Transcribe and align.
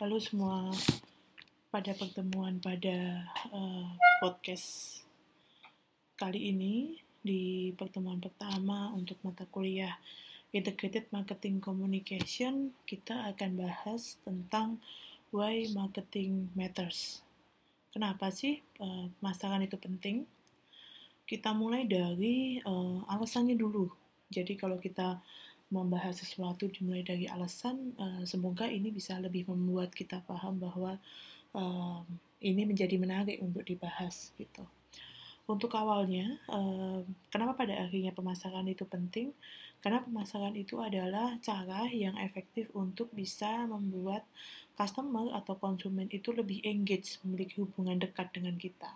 Halo 0.00 0.16
semua, 0.16 0.72
pada 1.68 1.92
pertemuan 1.92 2.56
pada 2.56 3.20
uh, 3.52 3.84
podcast 4.24 4.96
kali 6.16 6.56
ini 6.56 6.96
di 7.20 7.68
pertemuan 7.76 8.16
pertama 8.16 8.96
untuk 8.96 9.20
mata 9.20 9.44
kuliah 9.44 9.92
Integrated 10.56 11.04
Marketing 11.12 11.60
Communication 11.60 12.72
kita 12.88 13.28
akan 13.28 13.60
bahas 13.60 14.16
tentang 14.24 14.80
why 15.36 15.68
marketing 15.76 16.48
matters. 16.56 17.20
Kenapa 17.92 18.32
sih 18.32 18.64
uh, 18.80 19.04
masalah 19.20 19.60
itu 19.60 19.76
penting? 19.76 20.24
Kita 21.28 21.52
mulai 21.52 21.84
dari 21.84 22.56
uh, 22.64 23.04
alasannya 23.04 23.52
dulu. 23.52 23.92
Jadi 24.32 24.56
kalau 24.56 24.80
kita 24.80 25.20
membahas 25.70 26.18
sesuatu 26.18 26.66
dimulai 26.66 27.06
dari 27.06 27.30
alasan, 27.30 27.94
uh, 27.96 28.22
semoga 28.26 28.66
ini 28.66 28.90
bisa 28.90 29.14
lebih 29.22 29.46
membuat 29.46 29.94
kita 29.94 30.18
paham 30.26 30.58
bahwa 30.58 30.98
uh, 31.54 32.02
ini 32.42 32.66
menjadi 32.66 32.98
menarik 32.98 33.38
untuk 33.38 33.62
dibahas 33.62 34.34
gitu. 34.34 34.66
Untuk 35.46 35.74
awalnya, 35.74 36.38
uh, 36.50 37.02
kenapa 37.30 37.66
pada 37.66 37.74
akhirnya 37.86 38.14
pemasaran 38.14 38.66
itu 38.70 38.86
penting? 38.86 39.34
Karena 39.82 39.98
pemasaran 40.04 40.54
itu 40.54 40.78
adalah 40.78 41.38
cara 41.42 41.90
yang 41.90 42.14
efektif 42.22 42.70
untuk 42.76 43.10
bisa 43.10 43.66
membuat 43.66 44.26
customer 44.78 45.34
atau 45.34 45.58
konsumen 45.58 46.06
itu 46.14 46.30
lebih 46.30 46.62
engage, 46.62 47.18
memiliki 47.26 47.58
hubungan 47.62 47.98
dekat 47.98 48.30
dengan 48.30 48.54
kita. 48.58 48.94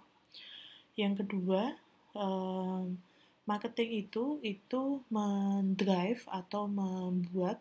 Yang 0.95 1.27
kedua, 1.27 1.75
uh, 2.15 2.87
marketing 3.45 4.09
itu 4.09 4.41
itu 4.41 5.05
mendrive 5.13 6.25
atau 6.29 6.65
membuat 6.65 7.61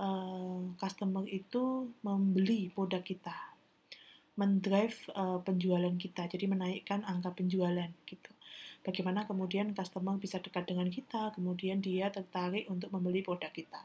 uh, 0.00 0.72
customer 0.80 1.24
itu 1.28 1.92
membeli 2.00 2.72
produk 2.72 3.04
kita, 3.04 3.36
mendrive 4.40 4.96
uh, 5.12 5.40
penjualan 5.44 5.92
kita, 5.96 6.28
jadi 6.28 6.48
menaikkan 6.48 7.04
angka 7.04 7.36
penjualan 7.36 7.92
gitu. 8.08 8.30
Bagaimana 8.82 9.28
kemudian 9.28 9.76
customer 9.78 10.18
bisa 10.18 10.42
dekat 10.42 10.66
dengan 10.66 10.90
kita, 10.90 11.30
kemudian 11.38 11.78
dia 11.78 12.10
tertarik 12.10 12.66
untuk 12.66 12.90
membeli 12.90 13.22
produk 13.22 13.52
kita. 13.54 13.78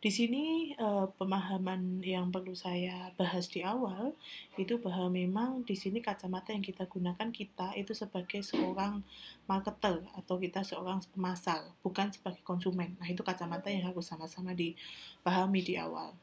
Di 0.00 0.08
sini 0.08 0.72
uh, 0.80 1.12
pemahaman 1.20 2.00
yang 2.00 2.32
perlu 2.32 2.56
saya 2.56 3.12
bahas 3.20 3.52
di 3.52 3.60
awal 3.60 4.16
itu 4.56 4.80
bahwa 4.80 5.12
memang 5.12 5.60
di 5.60 5.76
sini 5.76 6.00
kacamata 6.00 6.56
yang 6.56 6.64
kita 6.64 6.88
gunakan 6.88 7.28
kita 7.28 7.76
itu 7.76 7.92
sebagai 7.92 8.40
seorang 8.40 9.04
marketer 9.44 10.00
atau 10.16 10.40
kita 10.40 10.64
seorang 10.64 11.04
pemasar, 11.12 11.68
bukan 11.84 12.08
sebagai 12.08 12.40
konsumen. 12.40 12.96
Nah, 12.96 13.12
itu 13.12 13.20
kacamata 13.20 13.68
yang 13.68 13.92
harus 13.92 14.08
sama-sama 14.08 14.56
dipahami 14.56 15.60
di 15.60 15.76
awal. 15.76 16.16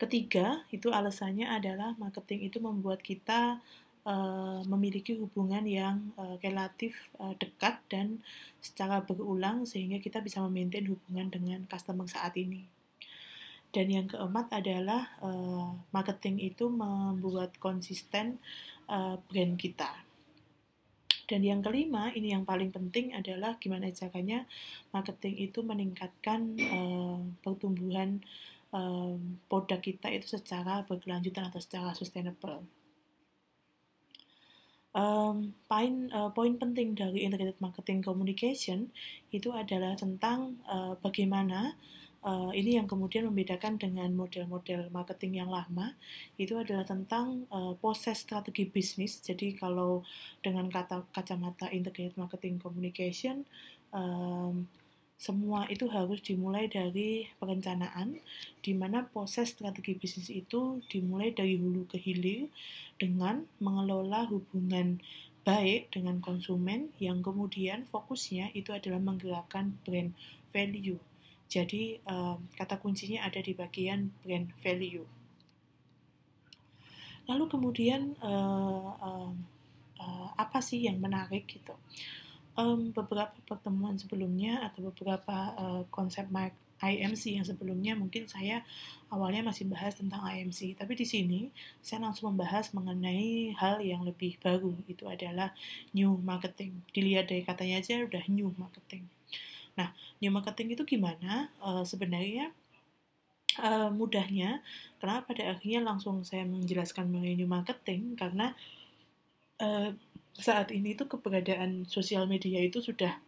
Ketiga, 0.00 0.64
itu 0.72 0.88
alasannya 0.88 1.44
adalah 1.44 1.92
marketing 2.00 2.48
itu 2.48 2.56
membuat 2.56 3.04
kita 3.04 3.60
uh, 4.10 4.60
memiliki 4.66 5.14
hubungan 5.14 5.62
yang 5.70 6.10
uh, 6.18 6.34
relatif 6.42 7.14
uh, 7.22 7.38
dekat 7.38 7.78
dan 7.86 8.18
secara 8.58 9.06
berulang 9.06 9.62
sehingga 9.62 10.02
kita 10.02 10.18
bisa 10.18 10.42
memaintain 10.42 10.90
hubungan 10.90 11.30
dengan 11.30 11.62
customer 11.70 12.10
saat 12.10 12.34
ini. 12.34 12.66
Dan 13.70 13.86
yang 13.86 14.10
keempat 14.10 14.50
adalah 14.50 15.14
marketing 15.94 16.42
itu 16.42 16.66
membuat 16.66 17.54
konsisten 17.62 18.42
uh, 18.90 19.14
brand 19.30 19.54
kita. 19.54 19.94
Dan 21.30 21.46
yang 21.46 21.62
kelima, 21.62 22.10
ini 22.10 22.34
yang 22.34 22.42
paling 22.42 22.74
penting 22.74 23.14
adalah 23.14 23.54
gimana 23.62 23.86
caranya 23.94 24.42
marketing 24.90 25.38
itu 25.38 25.62
meningkatkan 25.62 26.58
uh, 26.58 27.22
pertumbuhan 27.46 28.18
uh, 28.74 29.14
produk 29.46 29.78
kita 29.78 30.10
itu 30.10 30.26
secara 30.26 30.82
berkelanjutan 30.90 31.46
atau 31.46 31.62
secara 31.62 31.94
sustainable. 31.94 32.66
Um, 34.90 35.54
poin 35.70 36.10
uh, 36.10 36.34
poin 36.34 36.58
penting 36.58 36.98
dari 36.98 37.22
integrated 37.22 37.54
marketing 37.62 38.02
communication 38.02 38.90
itu 39.30 39.54
adalah 39.54 39.94
tentang 39.94 40.58
uh, 40.66 40.98
bagaimana 40.98 41.78
uh, 42.26 42.50
ini 42.50 42.74
yang 42.74 42.90
kemudian 42.90 43.30
membedakan 43.30 43.78
dengan 43.78 44.10
model-model 44.18 44.90
marketing 44.90 45.38
yang 45.38 45.46
lama 45.46 45.94
itu 46.42 46.58
adalah 46.58 46.82
tentang 46.82 47.46
uh, 47.54 47.78
proses 47.78 48.18
strategi 48.18 48.66
bisnis. 48.66 49.22
Jadi 49.22 49.54
kalau 49.54 50.02
dengan 50.42 50.66
kata 50.66 51.06
kacamata 51.14 51.70
integrated 51.70 52.18
marketing 52.18 52.58
communication 52.58 53.46
um, 53.94 54.66
semua 55.20 55.68
itu 55.68 55.84
harus 55.92 56.24
dimulai 56.24 56.64
dari 56.64 57.28
perencanaan, 57.36 58.16
di 58.64 58.72
mana 58.72 59.04
proses 59.04 59.52
strategi 59.52 59.92
bisnis 59.92 60.32
itu 60.32 60.80
dimulai 60.88 61.36
dari 61.36 61.60
hulu 61.60 61.84
ke 61.84 62.00
hilir 62.00 62.48
dengan 62.96 63.44
mengelola 63.60 64.24
hubungan 64.32 64.96
baik 65.44 65.92
dengan 65.92 66.24
konsumen 66.24 66.88
yang 66.96 67.20
kemudian 67.20 67.84
fokusnya 67.92 68.56
itu 68.56 68.72
adalah 68.72 68.96
menggerakkan 68.96 69.76
brand 69.84 70.16
value. 70.56 70.96
Jadi 71.52 72.00
um, 72.08 72.40
kata 72.56 72.80
kuncinya 72.80 73.20
ada 73.20 73.44
di 73.44 73.52
bagian 73.52 74.08
brand 74.24 74.48
value. 74.64 75.04
Lalu 77.28 77.44
kemudian 77.44 78.16
uh, 78.24 78.88
uh, 78.96 79.32
apa 80.40 80.64
sih 80.64 80.88
yang 80.88 80.96
menarik 80.96 81.44
gitu? 81.44 81.76
Um, 82.56 82.90
beberapa 82.90 83.34
pertemuan 83.46 83.98
sebelumnya 84.00 84.64
atau 84.66 84.90
beberapa 84.90 85.36
uh, 85.58 85.82
konsep 85.92 86.26
IMC 86.80 87.36
yang 87.36 87.44
sebelumnya 87.44 87.92
mungkin 87.92 88.24
saya 88.24 88.64
awalnya 89.12 89.44
masih 89.44 89.68
bahas 89.68 90.00
tentang 90.00 90.24
IMC, 90.24 90.80
tapi 90.80 90.96
di 90.96 91.04
sini 91.04 91.52
saya 91.84 92.08
langsung 92.08 92.32
membahas 92.32 92.72
mengenai 92.72 93.52
hal 93.60 93.84
yang 93.84 94.00
lebih 94.00 94.40
baru, 94.40 94.72
itu 94.88 95.04
adalah 95.04 95.52
new 95.92 96.16
marketing. 96.24 96.80
Dilihat 96.96 97.28
dari 97.28 97.44
katanya 97.44 97.84
aja 97.84 98.00
udah 98.00 98.24
new 98.32 98.48
marketing. 98.56 99.04
Nah, 99.76 99.92
new 100.24 100.32
marketing 100.32 100.72
itu 100.72 100.82
gimana? 100.96 101.52
Uh, 101.60 101.84
sebenarnya 101.84 102.48
uh, 103.60 103.92
mudahnya, 103.92 104.64
kenapa 104.96 105.36
pada 105.36 105.52
akhirnya 105.52 105.84
langsung 105.84 106.24
saya 106.24 106.48
menjelaskan 106.48 107.12
mengenai 107.12 107.36
new 107.36 107.50
marketing 107.50 108.16
karena 108.16 108.56
uh, 109.60 109.92
saat 110.40 110.72
ini 110.72 110.96
itu 110.96 111.04
keberadaan 111.04 111.84
sosial 111.84 112.24
media 112.24 112.64
itu 112.64 112.80
sudah 112.80 113.20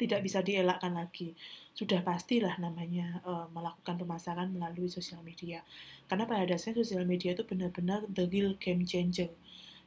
tidak 0.00 0.20
bisa 0.24 0.40
dielakkan 0.40 0.96
lagi. 0.96 1.36
Sudah 1.76 2.00
pastilah 2.00 2.56
namanya 2.56 3.20
uh, 3.24 3.48
melakukan 3.52 4.00
pemasaran 4.00 4.48
melalui 4.48 4.88
sosial 4.88 5.20
media. 5.20 5.60
Karena 6.08 6.24
pada 6.24 6.48
dasarnya 6.48 6.80
sosial 6.80 7.04
media 7.04 7.36
itu 7.36 7.44
benar-benar 7.44 8.08
the 8.08 8.24
real 8.32 8.56
game 8.56 8.88
changer. 8.88 9.28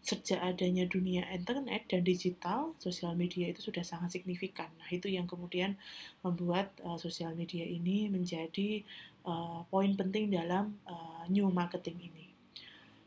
Sejak 0.04 0.44
adanya 0.44 0.84
dunia 0.86 1.24
internet 1.32 1.88
dan 1.88 2.04
digital, 2.04 2.76
sosial 2.78 3.16
media 3.16 3.50
itu 3.50 3.64
sudah 3.64 3.82
sangat 3.88 4.20
signifikan. 4.20 4.68
Nah, 4.78 4.90
itu 4.92 5.10
yang 5.10 5.26
kemudian 5.26 5.80
membuat 6.22 6.76
uh, 6.86 7.00
sosial 7.00 7.34
media 7.34 7.66
ini 7.66 8.12
menjadi 8.12 8.84
uh, 9.26 9.66
poin 9.72 9.96
penting 9.98 10.30
dalam 10.30 10.78
uh, 10.86 11.26
new 11.32 11.50
marketing 11.50 12.12
ini. 12.14 12.23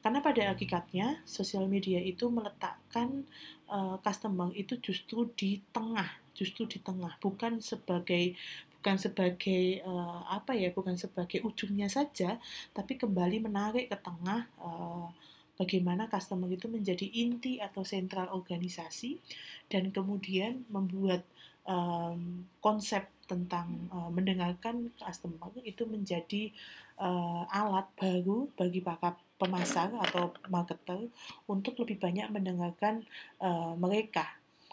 Karena 0.07 0.23
pada 0.23 0.55
hakikatnya 0.55 1.27
sosial 1.27 1.67
media 1.67 1.99
itu 1.99 2.31
meletakkan 2.31 3.27
uh, 3.67 3.99
customer 4.07 4.55
itu 4.55 4.79
justru 4.79 5.27
di 5.35 5.59
tengah, 5.75 6.07
justru 6.31 6.63
di 6.71 6.79
tengah, 6.79 7.19
bukan 7.19 7.59
sebagai 7.59 8.39
bukan 8.79 9.03
sebagai 9.03 9.83
uh, 9.83 10.23
apa 10.31 10.55
ya, 10.55 10.71
bukan 10.71 10.95
sebagai 10.95 11.43
ujungnya 11.43 11.91
saja, 11.91 12.39
tapi 12.71 12.95
kembali 12.95 13.51
menarik 13.51 13.91
ke 13.91 13.99
tengah 13.99 14.47
uh, 14.63 15.11
bagaimana 15.59 16.07
customer 16.07 16.47
itu 16.55 16.71
menjadi 16.71 17.11
inti 17.11 17.59
atau 17.59 17.83
sentral 17.83 18.31
organisasi 18.31 19.19
dan 19.67 19.91
kemudian 19.91 20.63
membuat 20.71 21.27
um, 21.67 22.47
konsep 22.63 23.11
tentang 23.27 23.91
uh, 23.91 24.07
mendengarkan 24.15 24.95
customer 25.03 25.51
itu 25.67 25.83
menjadi 25.83 26.55
uh, 27.03 27.43
alat 27.51 27.91
baru 27.99 28.47
bagi 28.55 28.79
para 28.79 29.19
pemasar 29.37 29.93
atau 29.93 30.33
marketer 30.49 31.13
untuk 31.45 31.77
lebih 31.85 32.01
banyak 32.01 32.29
mendengarkan 32.33 33.05
uh, 33.41 33.77
mereka. 33.77 34.25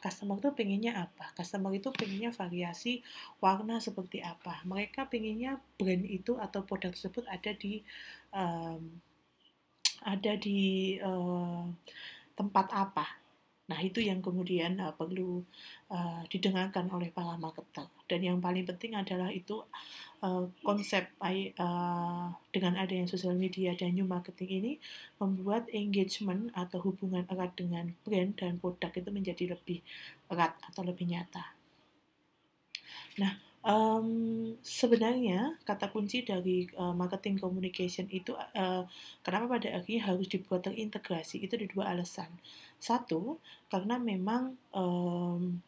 Customer 0.04 0.36
itu 0.36 0.52
pengennya 0.52 1.00
apa? 1.08 1.32
Customer 1.32 1.72
itu 1.72 1.88
pengennya 1.96 2.36
variasi 2.36 3.00
warna 3.40 3.80
seperti 3.80 4.20
apa? 4.20 4.60
Mereka 4.68 5.08
pengennya 5.08 5.64
brand 5.80 6.04
itu 6.04 6.36
atau 6.36 6.68
produk 6.68 6.92
tersebut 6.92 7.24
ada 7.32 7.56
di 7.56 7.80
um, 8.36 9.00
ada 10.04 10.36
di 10.36 11.00
uh, 11.00 11.64
tempat 12.36 12.68
apa? 12.76 13.23
Nah, 13.64 13.80
itu 13.80 14.04
yang 14.04 14.20
kemudian 14.20 14.76
uh, 14.84 14.92
perlu 14.92 15.40
uh, 15.88 16.22
didengarkan 16.28 16.92
oleh 16.92 17.08
para 17.16 17.40
marketer. 17.40 17.88
Dan 18.12 18.20
yang 18.20 18.38
paling 18.44 18.68
penting 18.68 18.92
adalah 19.00 19.32
itu 19.32 19.64
uh, 20.20 20.52
konsep 20.60 21.08
uh, 21.24 22.28
dengan 22.52 22.74
adanya 22.76 23.08
sosial 23.08 23.40
media 23.40 23.72
dan 23.72 23.96
new 23.96 24.04
marketing 24.04 24.50
ini 24.60 24.74
membuat 25.16 25.72
engagement 25.72 26.52
atau 26.52 26.84
hubungan 26.84 27.24
erat 27.32 27.56
dengan 27.56 27.96
brand 28.04 28.36
dan 28.36 28.60
produk 28.60 28.92
itu 28.92 29.10
menjadi 29.16 29.44
lebih 29.56 29.80
erat 30.28 30.60
atau 30.68 30.84
lebih 30.84 31.08
nyata. 31.08 31.56
Nah, 33.24 33.53
Um, 33.64 34.60
sebenarnya 34.60 35.56
kata 35.64 35.88
kunci 35.88 36.28
dari 36.28 36.68
uh, 36.76 36.92
marketing 36.92 37.40
communication 37.40 38.12
itu 38.12 38.36
uh, 38.36 38.84
kenapa 39.24 39.56
pada 39.56 39.80
akhirnya 39.80 40.04
harus 40.12 40.28
dibuat 40.28 40.68
terintegrasi 40.68 41.40
itu 41.40 41.56
ada 41.56 41.68
dua 41.72 41.96
alasan. 41.96 42.28
Satu, 42.76 43.40
karena 43.72 43.96
memang 43.96 44.60
um, 44.76 45.64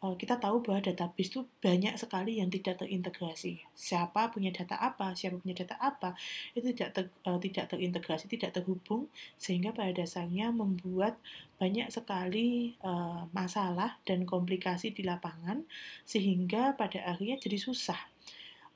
kita 0.00 0.40
tahu 0.40 0.64
bahwa 0.64 0.80
database 0.80 1.28
itu 1.28 1.40
banyak 1.60 1.92
sekali 2.00 2.40
yang 2.40 2.48
tidak 2.48 2.80
terintegrasi. 2.80 3.60
Siapa 3.76 4.32
punya 4.32 4.48
data 4.48 4.80
apa, 4.80 5.12
siapa 5.12 5.36
punya 5.36 5.52
data 5.52 5.76
apa, 5.76 6.16
itu 6.56 6.72
tidak 6.72 6.90
ter, 6.96 7.04
uh, 7.28 7.36
tidak 7.36 7.68
terintegrasi, 7.68 8.24
tidak 8.32 8.56
terhubung, 8.56 9.12
sehingga 9.36 9.76
pada 9.76 9.92
dasarnya 9.92 10.56
membuat 10.56 11.20
banyak 11.60 11.92
sekali 11.92 12.80
uh, 12.80 13.28
masalah 13.36 14.00
dan 14.08 14.24
komplikasi 14.24 14.96
di 14.96 15.04
lapangan, 15.04 15.68
sehingga 16.08 16.72
pada 16.80 17.04
akhirnya 17.04 17.36
jadi 17.36 17.60
susah 17.60 18.00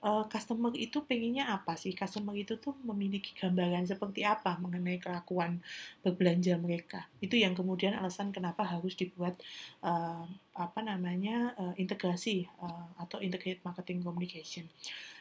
uh, 0.04 0.24
customer 0.28 0.70
itu 0.76 1.00
pengennya 1.02 1.48
apa 1.48 1.74
sih? 1.80 1.96
Customer 1.96 2.36
itu 2.36 2.60
tuh 2.60 2.76
memiliki 2.84 3.32
gambaran 3.32 3.88
seperti 3.88 4.22
apa 4.22 4.60
mengenai 4.60 5.00
kelakuan 5.00 5.64
berbelanja 6.04 6.60
mereka. 6.60 7.08
Itu 7.24 7.40
yang 7.40 7.56
kemudian 7.56 7.96
alasan 7.96 8.30
kenapa 8.30 8.68
harus 8.68 8.92
dibuat 8.94 9.40
uh, 9.80 10.28
apa 10.54 10.80
namanya 10.84 11.56
uh, 11.56 11.74
integrasi 11.80 12.44
uh, 12.60 12.86
atau 13.00 13.18
integrated 13.24 13.64
marketing 13.64 14.04
communication. 14.04 14.68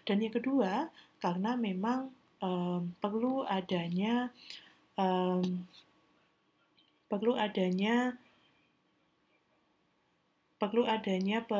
Dan 0.03 0.19
yang 0.19 0.35
kedua, 0.35 0.91
karena 1.23 1.55
memang 1.55 2.11
um, 2.43 2.91
perlu 2.99 3.47
adanya 3.47 4.27
um, 4.99 5.63
perlu 7.07 7.39
adanya 7.39 8.19
perlu 10.59 10.87
adanya 10.87 11.43
pe, 11.43 11.59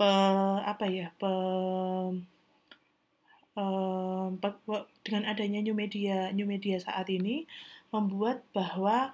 pe, 0.00 0.12
apa 0.64 0.88
ya 0.88 1.12
pe, 1.20 1.32
um, 3.52 4.40
pe, 4.40 4.48
dengan 5.04 5.28
adanya 5.28 5.60
new 5.60 5.76
media 5.76 6.32
new 6.32 6.48
media 6.48 6.80
saat 6.80 7.04
ini 7.12 7.44
membuat 7.92 8.40
bahwa 8.56 9.12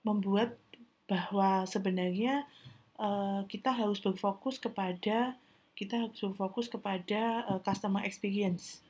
membuat 0.00 0.56
bahwa 1.04 1.68
sebenarnya 1.68 2.48
uh, 2.96 3.44
kita 3.52 3.68
harus 3.68 4.00
berfokus 4.00 4.56
kepada 4.56 5.36
kita 5.76 6.08
harus 6.08 6.16
berfokus 6.24 6.72
kepada 6.72 7.44
uh, 7.52 7.60
customer 7.60 8.00
experience. 8.08 8.80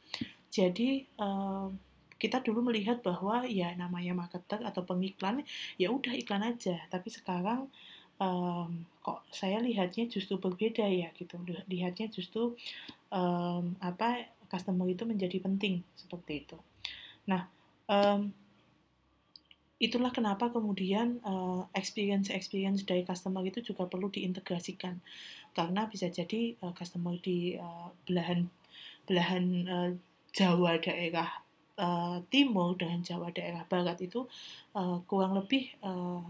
Jadi 0.53 1.09
kita 2.21 2.45
dulu 2.45 2.69
melihat 2.69 3.01
bahwa 3.01 3.49
ya 3.49 3.73
namanya 3.73 4.13
marketer 4.13 4.61
atau 4.61 4.85
pengiklan 4.85 5.43
ya 5.81 5.89
udah 5.89 6.13
iklan 6.13 6.45
aja, 6.45 6.77
tapi 6.93 7.09
sekarang 7.09 7.73
um, 8.21 8.85
kok 9.03 9.27
saya 9.35 9.59
lihatnya 9.59 10.07
justru 10.07 10.39
berbeda 10.39 10.87
ya 10.87 11.11
gitu. 11.19 11.37
Lihatnya 11.67 12.07
justru 12.09 12.55
um, 13.11 13.75
apa 13.83 14.31
customer 14.47 14.87
itu 14.87 15.03
menjadi 15.03 15.43
penting 15.43 15.83
seperti 15.99 16.47
itu. 16.47 16.57
Nah 17.27 17.51
um, 17.91 18.31
itulah 19.83 20.15
kenapa 20.15 20.55
kemudian 20.55 21.19
uh, 21.27 21.67
experience 21.75 22.31
experience 22.31 22.87
dari 22.87 23.03
customer 23.03 23.43
itu 23.43 23.59
juga 23.61 23.91
perlu 23.91 24.07
diintegrasikan. 24.07 25.03
Karena 25.53 25.91
bisa 25.91 26.07
jadi 26.07 26.55
uh, 26.63 26.71
customer 26.73 27.19
di 27.19 27.59
uh, 27.59 27.91
belahan 28.07 28.47
belahan 29.11 29.45
uh, 29.67 29.91
Jawa 30.33 30.79
daerah 30.81 31.29
uh, 31.77 32.23
timur 32.31 32.79
dengan 32.79 33.03
Jawa 33.03 33.35
daerah 33.35 33.67
barat 33.67 33.99
itu 34.01 34.25
uh, 34.79 35.03
kurang 35.11 35.37
lebih 35.37 35.75
uh, 35.83 36.25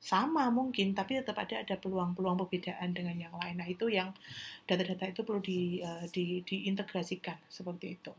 sama 0.00 0.48
mungkin 0.48 0.96
tapi 0.96 1.20
tetap 1.20 1.36
ada 1.36 1.60
ada 1.60 1.76
peluang-peluang 1.76 2.40
perbedaan 2.40 2.96
dengan 2.96 3.16
yang 3.20 3.34
lain. 3.36 3.60
Nah 3.60 3.68
itu 3.68 3.92
yang 3.92 4.16
data-data 4.64 5.12
itu 5.12 5.20
perlu 5.22 5.44
di, 5.44 5.84
uh, 5.84 6.08
di 6.08 6.40
diintegrasikan 6.40 7.36
seperti 7.52 8.00
itu 8.00 8.12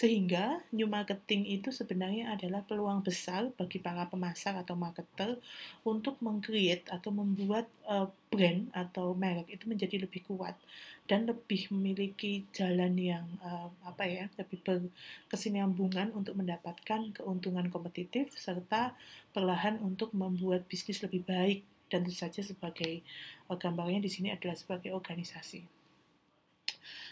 sehingga 0.00 0.64
new 0.72 0.88
marketing 0.88 1.44
itu 1.60 1.68
sebenarnya 1.68 2.32
adalah 2.32 2.64
peluang 2.64 3.04
besar 3.04 3.52
bagi 3.52 3.76
para 3.76 4.08
pemasar 4.08 4.56
atau 4.56 4.72
marketer 4.72 5.36
untuk 5.84 6.16
mengcreate 6.24 6.88
atau 6.88 7.12
membuat 7.12 7.68
uh, 7.84 8.08
brand 8.32 8.72
atau 8.72 9.12
merek 9.12 9.52
itu 9.52 9.68
menjadi 9.68 10.08
lebih 10.08 10.24
kuat 10.24 10.56
dan 11.04 11.28
lebih 11.28 11.68
memiliki 11.68 12.48
jalan 12.56 12.96
yang 12.96 13.28
uh, 13.44 13.68
apa 13.84 14.08
ya 14.08 14.24
lebih 14.40 14.64
berkesinambungan 14.64 16.16
untuk 16.16 16.32
mendapatkan 16.32 17.12
keuntungan 17.20 17.68
kompetitif 17.68 18.32
serta 18.32 18.96
perlahan 19.36 19.84
untuk 19.84 20.16
membuat 20.16 20.64
bisnis 20.64 21.04
lebih 21.04 21.28
baik. 21.28 21.60
Dan 21.90 22.06
tentu 22.06 22.14
saja 22.14 22.40
sebagai 22.40 23.02
uh, 23.50 23.58
gambarnya 23.58 24.00
di 24.00 24.08
sini 24.08 24.30
adalah 24.30 24.54
sebagai 24.54 24.94
organisasi 24.94 25.79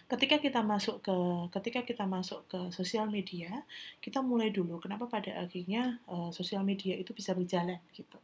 ketika 0.09 0.41
kita 0.41 0.65
masuk 0.65 1.05
ke 1.05 1.17
ketika 1.61 1.85
kita 1.85 2.05
masuk 2.09 2.49
ke 2.49 2.59
sosial 2.73 3.13
media 3.13 3.61
kita 4.01 4.25
mulai 4.25 4.49
dulu 4.49 4.81
kenapa 4.81 5.05
pada 5.05 5.37
akhirnya 5.37 6.01
uh, 6.09 6.33
sosial 6.33 6.65
media 6.65 6.97
itu 6.97 7.13
bisa 7.13 7.37
berjalan 7.37 7.77
gitu. 7.93 8.17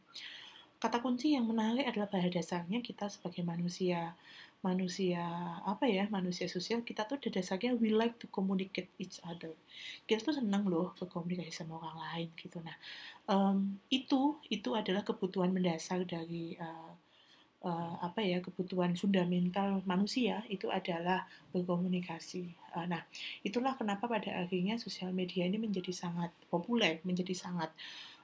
Kata 0.81 0.99
kunci 0.99 1.37
yang 1.37 1.47
menarik 1.47 1.87
adalah 1.87 2.09
pada 2.09 2.27
dasarnya 2.27 2.81
kita 2.81 3.07
sebagai 3.07 3.45
manusia. 3.45 4.17
Manusia 4.65 5.21
apa 5.61 5.85
ya 5.85 6.09
manusia 6.09 6.49
sosial 6.49 6.81
kita 6.81 7.05
tuh 7.05 7.21
pada 7.21 7.37
dasarnya 7.37 7.77
we 7.77 7.93
like 7.93 8.17
to 8.17 8.25
communicate 8.33 8.89
each 8.97 9.21
other. 9.21 9.53
Kita 10.09 10.25
tuh 10.25 10.41
senang 10.41 10.65
loh 10.65 10.89
berkomunikasi 10.97 11.53
sama 11.53 11.77
orang 11.77 12.01
lain 12.01 12.29
gitu. 12.33 12.65
Nah 12.65 12.73
um, 13.29 13.77
itu 13.93 14.41
itu 14.49 14.73
adalah 14.73 15.05
kebutuhan 15.05 15.53
mendasar 15.53 16.01
dari 16.09 16.57
uh, 16.57 16.94
uh, 17.65 17.97
apa 17.99 18.21
ya 18.21 18.37
kebutuhan 18.39 18.93
fundamental 18.93 19.81
manusia 19.89 20.45
itu 20.47 20.69
adalah 20.69 21.25
berkomunikasi. 21.49 22.53
Uh, 22.77 22.85
nah, 22.85 23.01
itulah 23.41 23.73
kenapa 23.73 24.05
pada 24.05 24.45
akhirnya 24.45 24.77
sosial 24.77 25.09
media 25.09 25.49
ini 25.49 25.57
menjadi 25.57 25.89
sangat 25.89 26.29
populer, 26.47 27.01
menjadi 27.01 27.33
sangat 27.33 27.73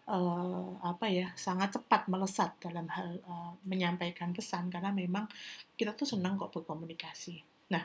uh, 0.05 0.77
apa 0.85 1.09
ya, 1.09 1.33
sangat 1.33 1.73
cepat 1.81 2.05
melesat 2.05 2.53
dalam 2.61 2.85
hal 2.93 3.17
uh, 3.25 3.57
menyampaikan 3.65 4.29
pesan 4.31 4.69
karena 4.69 4.93
memang 4.93 5.25
kita 5.73 5.97
tuh 5.97 6.05
senang 6.05 6.37
kok 6.37 6.53
berkomunikasi. 6.53 7.41
Nah, 7.73 7.81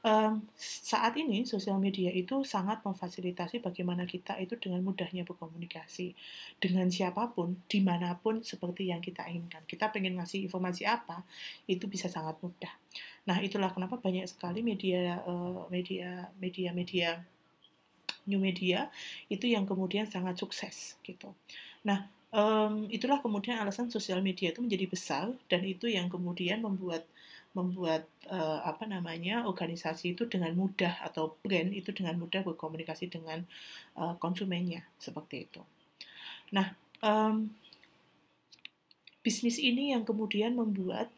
um, 0.00 0.44
saat 0.60 1.16
ini 1.16 1.44
sosial 1.44 1.76
media 1.76 2.08
itu 2.12 2.42
sangat 2.44 2.80
memfasilitasi 2.84 3.60
bagaimana 3.60 4.08
kita 4.08 4.36
itu 4.40 4.56
dengan 4.56 4.80
mudahnya 4.84 5.24
berkomunikasi 5.28 6.16
dengan 6.60 6.88
siapa 6.88 7.32
pun, 7.32 7.56
di 7.68 7.84
mana 7.84 8.16
pun 8.16 8.40
seperti 8.40 8.88
yang 8.92 9.04
kita 9.04 9.28
inginkan. 9.28 9.64
Kita 9.68 9.92
pengen 9.92 10.16
ngasih 10.20 10.44
informasi 10.48 10.88
apa, 10.88 11.24
itu 11.68 11.84
bisa 11.86 12.08
sangat 12.08 12.40
mudah. 12.40 12.72
Nah, 13.28 13.38
itulah 13.44 13.70
kenapa 13.70 14.00
banyak 14.00 14.24
sekali 14.26 14.64
media, 14.64 15.20
uh, 15.28 15.68
media, 15.68 16.32
media, 16.40 16.70
media, 16.72 17.08
new 18.28 18.40
media 18.40 18.88
itu 19.32 19.48
yang 19.48 19.64
kemudian 19.64 20.08
sangat 20.08 20.36
sukses 20.36 20.96
gitu. 21.04 21.32
Nah, 21.82 22.08
um, 22.30 22.86
itulah 22.88 23.18
kemudian 23.18 23.58
alasan 23.58 23.88
sosial 23.88 24.20
media 24.20 24.52
itu 24.52 24.60
menjadi 24.62 24.86
besar 24.86 25.26
dan 25.50 25.64
itu 25.64 25.88
yang 25.90 26.06
kemudian 26.06 26.62
membuat 26.62 27.06
membuat 27.50 28.06
uh, 28.30 28.62
apa 28.62 28.86
namanya 28.86 29.42
organisasi 29.42 30.14
itu 30.14 30.30
dengan 30.30 30.54
mudah 30.54 31.02
atau 31.02 31.34
brand 31.42 31.74
itu 31.74 31.90
dengan 31.90 32.14
mudah 32.14 32.46
berkomunikasi 32.46 33.10
dengan 33.10 33.42
uh, 33.98 34.14
konsumennya 34.22 34.86
seperti 35.02 35.50
itu. 35.50 35.62
Nah, 36.54 36.70
um, 37.02 37.50
bisnis 39.26 39.58
ini 39.58 39.90
yang 39.90 40.06
kemudian 40.06 40.54
membuat 40.54 41.10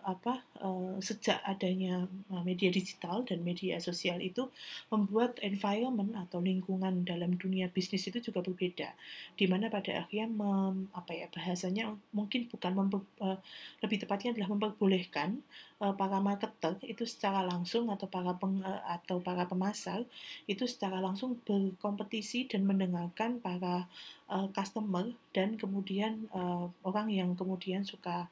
apa 0.00 0.40
uh, 0.64 0.96
sejak 1.04 1.36
adanya 1.44 2.08
media 2.48 2.72
digital 2.72 3.20
dan 3.28 3.44
media 3.44 3.76
sosial 3.76 4.16
itu 4.24 4.48
membuat 4.88 5.36
environment 5.44 6.16
atau 6.16 6.40
lingkungan 6.40 7.04
dalam 7.04 7.36
dunia 7.36 7.68
bisnis 7.68 8.08
itu 8.08 8.24
juga 8.24 8.40
berbeda. 8.40 8.88
Di 9.36 9.44
mana 9.44 9.68
pada 9.68 10.04
akhirnya 10.04 10.32
mem, 10.32 10.88
apa 10.96 11.12
ya 11.12 11.28
bahasanya 11.28 11.92
mungkin 12.16 12.48
bukan 12.48 12.72
memper, 12.72 13.00
uh, 13.20 13.36
lebih 13.84 14.00
tepatnya 14.00 14.32
adalah 14.32 14.56
memperbolehkan 14.56 15.44
uh, 15.80 15.92
para 15.96 16.20
marketer 16.20 16.76
itu 16.84 17.08
secara 17.08 17.44
langsung 17.44 17.88
atau 17.88 18.06
para 18.06 18.36
peng, 18.36 18.60
uh, 18.64 18.82
atau 18.86 19.18
para 19.20 19.48
pemasar 19.48 20.04
itu 20.46 20.68
secara 20.68 21.00
langsung 21.00 21.40
berkompetisi 21.44 22.46
dan 22.46 22.68
mendengarkan 22.68 23.40
para 23.40 23.88
uh, 24.28 24.48
customer 24.52 25.08
dan 25.32 25.56
kemudian 25.56 26.28
uh, 26.36 26.68
orang 26.84 27.08
yang 27.10 27.32
kemudian 27.34 27.82
suka 27.82 28.28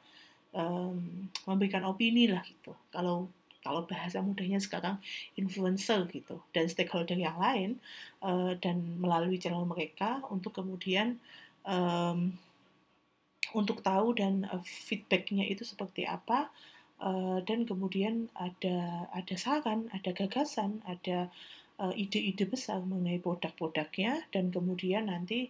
um, 0.59 1.31
memberikan 1.47 1.87
opini 1.87 2.27
lah 2.27 2.43
gitu. 2.43 2.75
Kalau 2.91 3.31
kalau 3.62 3.85
bahasa 3.85 4.23
mudahnya 4.23 4.62
sekarang 4.62 5.03
influencer 5.35 6.07
gitu 6.15 6.41
dan 6.55 6.71
stakeholder 6.71 7.19
yang 7.19 7.37
lain 7.37 7.77
uh, 8.23 8.55
dan 8.59 8.99
melalui 9.03 9.37
channel 9.37 9.67
mereka 9.67 10.23
untuk 10.31 10.55
kemudian 10.57 11.19
um, 11.67 12.33
untuk 13.53 13.83
tahu 13.83 14.15
dan 14.15 14.47
uh, 14.49 14.62
feedbacknya 14.62 15.45
itu 15.47 15.67
seperti 15.67 16.07
apa 16.07 16.49
uh, 17.03 17.43
dan 17.45 17.67
kemudian 17.67 18.31
ada 18.38 19.11
ada 19.11 19.35
saran, 19.38 19.91
ada 19.95 20.11
gagasan, 20.15 20.83
ada 20.87 21.31
ide-ide 21.79 22.43
besar 22.43 22.83
mengenai 22.83 23.23
produk-produknya 23.23 24.27
dan 24.35 24.50
kemudian 24.50 25.07
nanti 25.15 25.47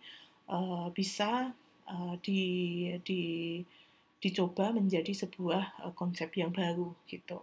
uh, 0.53 0.93
bisa 0.93 1.57
uh, 1.88 2.15
di 2.21 2.43
di 3.00 3.23
dicoba 4.19 4.75
menjadi 4.75 5.15
sebuah 5.15 5.87
uh, 5.87 5.95
konsep 5.95 6.35
yang 6.35 6.51
baru 6.51 6.95
gitu. 7.07 7.43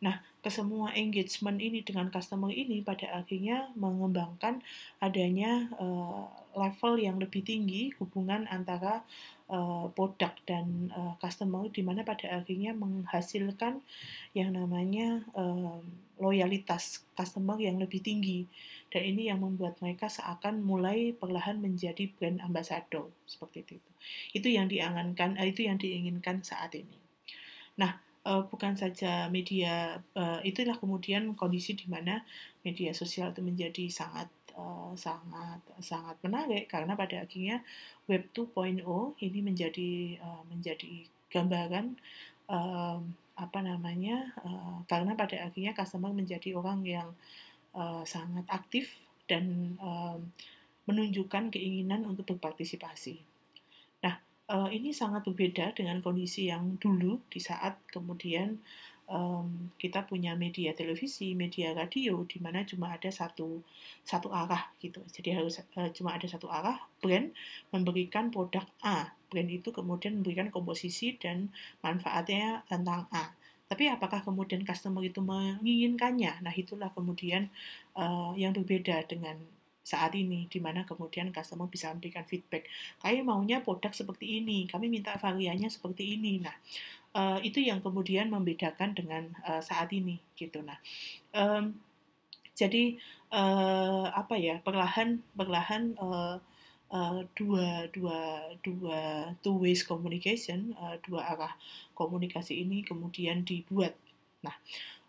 Nah, 0.00 0.24
kesemua 0.40 0.96
engagement 0.96 1.60
ini 1.60 1.84
dengan 1.84 2.08
customer 2.08 2.48
ini 2.48 2.80
pada 2.80 3.12
akhirnya 3.12 3.68
mengembangkan 3.76 4.64
adanya 4.96 5.68
uh, 5.76 6.24
level 6.54 6.98
yang 6.98 7.16
lebih 7.22 7.42
tinggi 7.46 7.94
hubungan 8.02 8.46
antara 8.50 9.06
uh, 9.50 9.86
produk 9.94 10.34
dan 10.46 10.90
uh, 10.94 11.14
customer 11.18 11.66
di 11.70 11.82
mana 11.82 12.02
pada 12.02 12.40
akhirnya 12.42 12.74
menghasilkan 12.74 13.82
yang 14.34 14.54
namanya 14.54 15.26
uh, 15.34 15.78
loyalitas 16.20 17.06
customer 17.16 17.56
yang 17.56 17.80
lebih 17.80 18.04
tinggi 18.04 18.44
dan 18.92 19.02
ini 19.06 19.32
yang 19.32 19.40
membuat 19.40 19.80
mereka 19.80 20.10
seakan 20.10 20.60
mulai 20.60 21.16
perlahan 21.16 21.58
menjadi 21.58 22.10
brand 22.14 22.42
ambassador 22.44 23.08
seperti 23.24 23.64
itu. 23.64 23.90
Itu 24.36 24.48
yang 24.52 24.68
diangankan 24.68 25.40
itu 25.40 25.64
yang 25.64 25.80
diinginkan 25.80 26.44
saat 26.44 26.76
ini. 26.76 26.98
Nah, 27.80 27.96
uh, 28.28 28.44
bukan 28.44 28.76
saja 28.76 29.32
media 29.32 30.04
uh, 30.12 30.40
itulah 30.44 30.76
kemudian 30.76 31.32
kondisi 31.32 31.72
di 31.72 31.88
mana 31.88 32.20
media 32.60 32.92
sosial 32.92 33.32
itu 33.32 33.40
menjadi 33.40 33.88
sangat 33.88 34.28
uh, 34.56 34.92
sangat 34.96 35.60
sangat 35.82 36.16
menarik. 36.24 36.66
Karena 36.70 36.94
pada 36.94 37.22
akhirnya 37.22 37.62
web 38.06 38.30
2.0 38.32 38.82
ini 39.22 39.40
menjadi 39.42 39.92
uh, 40.22 40.42
menjadi 40.48 41.06
gambaran 41.30 41.94
uh, 42.50 42.98
apa 43.40 43.58
namanya 43.64 44.36
uh, 44.44 44.84
karena 44.90 45.16
pada 45.16 45.40
akhirnya 45.48 45.72
customer 45.72 46.12
menjadi 46.12 46.52
orang 46.56 46.84
yang 46.84 47.08
uh, 47.72 48.02
sangat 48.04 48.44
aktif 48.50 49.00
dan 49.30 49.76
uh, 49.78 50.18
menunjukkan 50.90 51.54
keinginan 51.54 52.02
untuk 52.02 52.34
berpartisipasi. 52.34 53.30
Uh, 54.50 54.66
ini 54.74 54.90
sangat 54.90 55.22
berbeda 55.22 55.70
dengan 55.78 56.02
kondisi 56.02 56.50
yang 56.50 56.74
dulu 56.82 57.22
di 57.30 57.38
saat 57.38 57.78
kemudian 57.86 58.58
um, 59.10 59.74
kita 59.76 60.06
punya 60.06 60.38
media 60.38 60.70
televisi, 60.72 61.34
media 61.34 61.74
radio 61.74 62.22
di 62.24 62.38
mana 62.38 62.62
cuma 62.62 62.94
ada 62.94 63.10
satu 63.10 63.60
satu 64.06 64.30
arah 64.30 64.70
gitu. 64.78 65.02
Jadi 65.10 65.34
harus 65.34 65.60
uh, 65.76 65.90
cuma 65.90 66.14
ada 66.14 66.30
satu 66.30 66.46
arah 66.46 66.78
brand 67.02 67.34
memberikan 67.74 68.30
produk 68.30 68.64
A. 68.86 69.12
Brand 69.26 69.50
itu 69.50 69.74
kemudian 69.74 70.22
memberikan 70.22 70.48
komposisi 70.54 71.18
dan 71.18 71.50
manfaatnya 71.82 72.62
tentang 72.70 73.10
A. 73.10 73.34
Tapi 73.70 73.86
apakah 73.86 74.26
kemudian 74.26 74.66
customer 74.66 74.98
itu 75.06 75.22
menginginkannya? 75.22 76.42
Nah, 76.42 76.50
itulah 76.50 76.90
kemudian 76.90 77.46
uh, 77.94 78.34
yang 78.34 78.50
berbeda 78.50 79.06
dengan 79.06 79.38
saat 79.90 80.14
ini, 80.14 80.46
di 80.46 80.62
mana 80.62 80.86
kemudian 80.86 81.34
customer 81.34 81.66
bisa 81.66 81.90
memberikan 81.90 82.22
feedback. 82.22 82.70
Kami 83.02 83.26
maunya 83.26 83.58
produk 83.58 83.90
seperti 83.90 84.38
ini, 84.38 84.70
kami 84.70 84.86
minta 84.86 85.18
variannya 85.18 85.66
seperti 85.66 86.14
ini. 86.14 86.38
Nah, 86.38 86.54
uh, 87.18 87.38
itu 87.42 87.58
yang 87.58 87.82
kemudian 87.82 88.30
membedakan 88.30 88.94
dengan 88.94 89.34
uh, 89.42 89.58
saat 89.58 89.90
ini, 89.90 90.22
gitu. 90.38 90.62
Nah, 90.62 90.78
um, 91.34 91.74
jadi 92.54 92.94
uh, 93.34 94.06
apa 94.14 94.38
ya, 94.38 94.62
perlahan, 94.62 95.18
perlahan 95.34 95.98
uh, 95.98 96.38
uh, 96.94 97.20
dua 97.34 97.90
dua 97.90 98.46
dua 98.62 99.34
two 99.42 99.58
ways 99.58 99.82
communication, 99.82 100.78
uh, 100.78 100.94
dua 101.02 101.26
arah 101.34 101.52
komunikasi 101.98 102.62
ini 102.62 102.86
kemudian 102.86 103.42
dibuat. 103.42 103.98
Nah, 104.42 104.56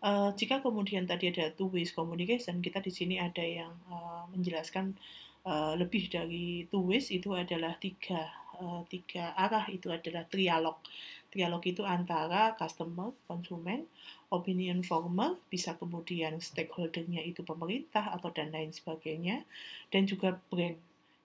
Uh, 0.02 0.34
jika 0.34 0.58
kemudian 0.58 1.06
tadi 1.06 1.30
ada 1.30 1.54
two 1.54 1.70
ways 1.70 1.94
communication, 1.94 2.58
kita 2.58 2.82
di 2.82 2.90
sini 2.90 3.22
ada 3.22 3.38
yang 3.38 3.70
uh, 3.86 4.26
menjelaskan 4.34 4.98
uh, 5.46 5.78
lebih 5.78 6.10
dari 6.10 6.66
two 6.74 6.82
ways 6.82 7.06
itu 7.14 7.38
adalah 7.38 7.78
tiga 7.78 8.26
uh, 8.58 8.82
tiga 8.90 9.30
arah 9.38 9.70
itu 9.70 9.94
adalah 9.94 10.26
trialog. 10.26 10.82
Trialog 11.30 11.62
itu 11.62 11.86
antara 11.86 12.58
customer, 12.58 13.14
konsumen, 13.30 13.86
opinion 14.34 14.82
former, 14.82 15.38
bisa 15.46 15.78
kemudian 15.78 16.42
stakeholdernya 16.42 17.22
itu 17.22 17.46
pemerintah 17.46 18.10
atau 18.10 18.34
dan 18.34 18.50
lain 18.50 18.74
sebagainya, 18.74 19.46
dan 19.94 20.10
juga 20.10 20.34
brand. 20.50 20.82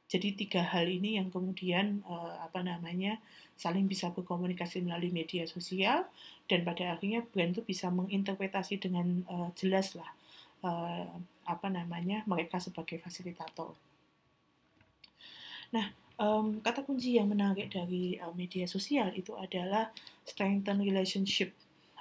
Jadi 0.08 0.40
tiga 0.40 0.64
hal 0.64 0.88
ini 0.88 1.20
yang 1.20 1.28
kemudian 1.28 2.00
uh, 2.08 2.40
apa 2.40 2.64
namanya 2.64 3.20
saling 3.60 3.92
bisa 3.92 4.08
berkomunikasi 4.16 4.80
melalui 4.80 5.12
media 5.12 5.44
sosial 5.44 6.08
dan 6.48 6.64
pada 6.64 6.96
akhirnya 6.96 7.28
brand 7.28 7.52
itu 7.52 7.64
bisa 7.68 7.92
menginterpretasi 7.92 8.80
dengan 8.80 9.28
uh, 9.28 9.52
jelas 9.60 10.00
lah 10.00 10.08
uh, 10.64 11.12
apa 11.44 11.68
namanya 11.68 12.24
mereka 12.24 12.56
sebagai 12.64 13.04
fasilitator. 13.04 13.76
Nah, 15.76 15.92
um, 16.16 16.64
kata 16.64 16.88
kunci 16.88 17.20
yang 17.20 17.28
menarik 17.28 17.68
dari 17.68 18.16
uh, 18.24 18.32
media 18.32 18.64
sosial 18.64 19.12
itu 19.12 19.36
adalah 19.36 19.92
strengthen 20.24 20.80
relationship 20.80 21.52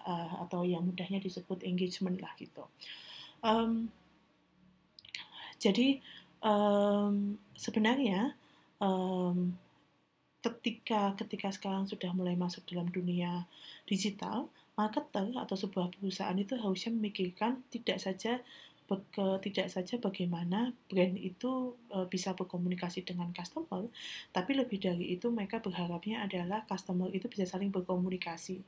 uh, 0.06 0.46
atau 0.46 0.62
yang 0.62 0.86
mudahnya 0.86 1.18
disebut 1.18 1.66
engagement 1.66 2.22
lah 2.22 2.30
gitu. 2.38 2.62
Um, 3.42 3.90
jadi 5.58 5.98
um, 6.46 7.34
sebenarnya 7.58 8.38
um, 8.78 9.58
ketika 10.38 11.18
ketika 11.18 11.50
sekarang 11.50 11.90
sudah 11.90 12.14
mulai 12.14 12.38
masuk 12.38 12.62
dalam 12.70 12.86
dunia 12.86 13.50
digital, 13.82 14.46
marketer 14.78 15.34
atau 15.34 15.56
sebuah 15.58 15.90
perusahaan 15.90 16.36
itu 16.38 16.54
harusnya 16.54 16.94
memikirkan 16.94 17.66
tidak 17.74 17.98
saja 17.98 18.38
beke, 18.86 19.42
tidak 19.42 19.66
saja 19.66 19.98
bagaimana 19.98 20.70
brand 20.86 21.18
itu 21.18 21.74
e, 21.90 22.06
bisa 22.06 22.38
berkomunikasi 22.38 23.02
dengan 23.02 23.34
customer, 23.34 23.90
tapi 24.30 24.54
lebih 24.54 24.78
dari 24.78 25.18
itu 25.18 25.26
mereka 25.34 25.58
berharapnya 25.58 26.22
adalah 26.22 26.62
customer 26.70 27.10
itu 27.10 27.26
bisa 27.26 27.42
saling 27.50 27.74
berkomunikasi. 27.74 28.62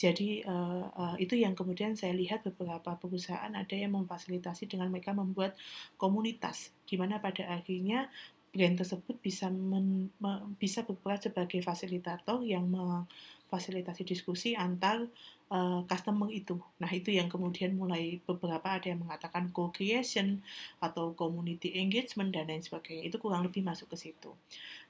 Jadi 0.00 0.40
uh, 0.48 0.88
uh, 0.96 1.16
itu 1.20 1.36
yang 1.36 1.52
kemudian 1.52 1.92
saya 1.92 2.16
lihat 2.16 2.40
beberapa 2.40 2.96
perusahaan 2.96 3.52
ada 3.52 3.76
yang 3.76 3.92
memfasilitasi 3.92 4.64
dengan 4.64 4.88
mereka 4.88 5.12
membuat 5.12 5.52
komunitas, 6.00 6.72
di 6.88 6.96
mana 6.96 7.20
pada 7.20 7.44
akhirnya 7.52 8.08
brand 8.48 8.80
tersebut 8.80 9.20
bisa 9.20 9.52
men, 9.52 10.08
me, 10.16 10.40
bisa 10.56 10.88
berperan 10.88 11.20
sebagai 11.20 11.60
fasilitator 11.60 12.40
yang 12.40 12.64
memfasilitasi 12.72 14.08
diskusi 14.08 14.56
antar 14.56 15.04
uh, 15.52 15.84
customer 15.84 16.32
itu. 16.32 16.56
Nah, 16.80 16.88
itu 16.88 17.12
yang 17.12 17.28
kemudian 17.28 17.76
mulai 17.76 18.24
beberapa 18.24 18.80
ada 18.80 18.88
yang 18.88 19.04
mengatakan 19.04 19.52
co-creation 19.52 20.40
atau 20.80 21.12
community 21.12 21.76
engagement 21.76 22.32
dan 22.32 22.48
lain 22.48 22.64
sebagainya. 22.64 23.12
Itu 23.12 23.20
kurang 23.20 23.44
lebih 23.44 23.60
masuk 23.60 23.92
ke 23.92 24.00
situ. 24.00 24.32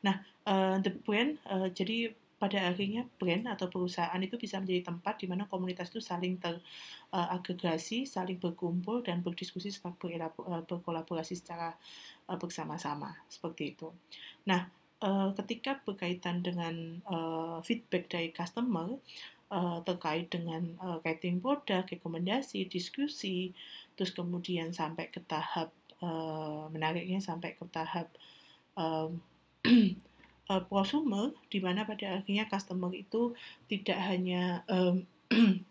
Nah, 0.07 0.23
uh, 0.47 0.79
the 0.79 0.95
brand 1.03 1.37
uh, 1.51 1.67
jadi 1.67 2.15
pada 2.41 2.73
akhirnya 2.73 3.05
brand 3.21 3.45
atau 3.53 3.69
perusahaan 3.69 4.17
itu 4.17 4.41
bisa 4.41 4.57
menjadi 4.57 4.89
tempat 4.89 5.21
di 5.21 5.29
mana 5.29 5.45
komunitas 5.45 5.93
itu 5.93 6.01
saling 6.01 6.41
teragregasi, 6.41 8.09
uh, 8.09 8.09
saling 8.09 8.41
berkumpul 8.41 9.05
dan 9.05 9.21
berdiskusi 9.21 9.69
serta 9.69 9.93
berkolaborasi 10.65 11.37
secara 11.37 11.77
uh, 12.33 12.41
bersama-sama 12.41 13.13
seperti 13.29 13.77
itu. 13.77 13.93
Nah, 14.49 14.73
uh, 15.05 15.37
ketika 15.37 15.85
berkaitan 15.85 16.41
dengan 16.41 17.05
uh, 17.05 17.61
feedback 17.61 18.09
dari 18.09 18.33
customer 18.33 18.97
uh, 19.53 19.85
terkait 19.85 20.33
dengan 20.33 20.81
uh, 20.81 20.97
rating 21.05 21.45
produk, 21.45 21.85
rekomendasi, 21.85 22.65
diskusi, 22.73 23.53
terus 24.01 24.17
kemudian 24.17 24.73
sampai 24.73 25.13
ke 25.13 25.21
tahap 25.29 25.77
uh, 26.01 26.73
menariknya 26.73 27.21
sampai 27.21 27.53
ke 27.53 27.69
tahap 27.69 28.09
um, 28.81 29.21
uh, 30.51 30.63
prosumer, 30.67 31.31
di 31.47 31.63
mana 31.63 31.87
pada 31.87 32.21
akhirnya 32.21 32.51
customer 32.51 32.91
itu 32.91 33.39
tidak 33.71 33.99
hanya 34.03 34.67
um, 34.67 35.07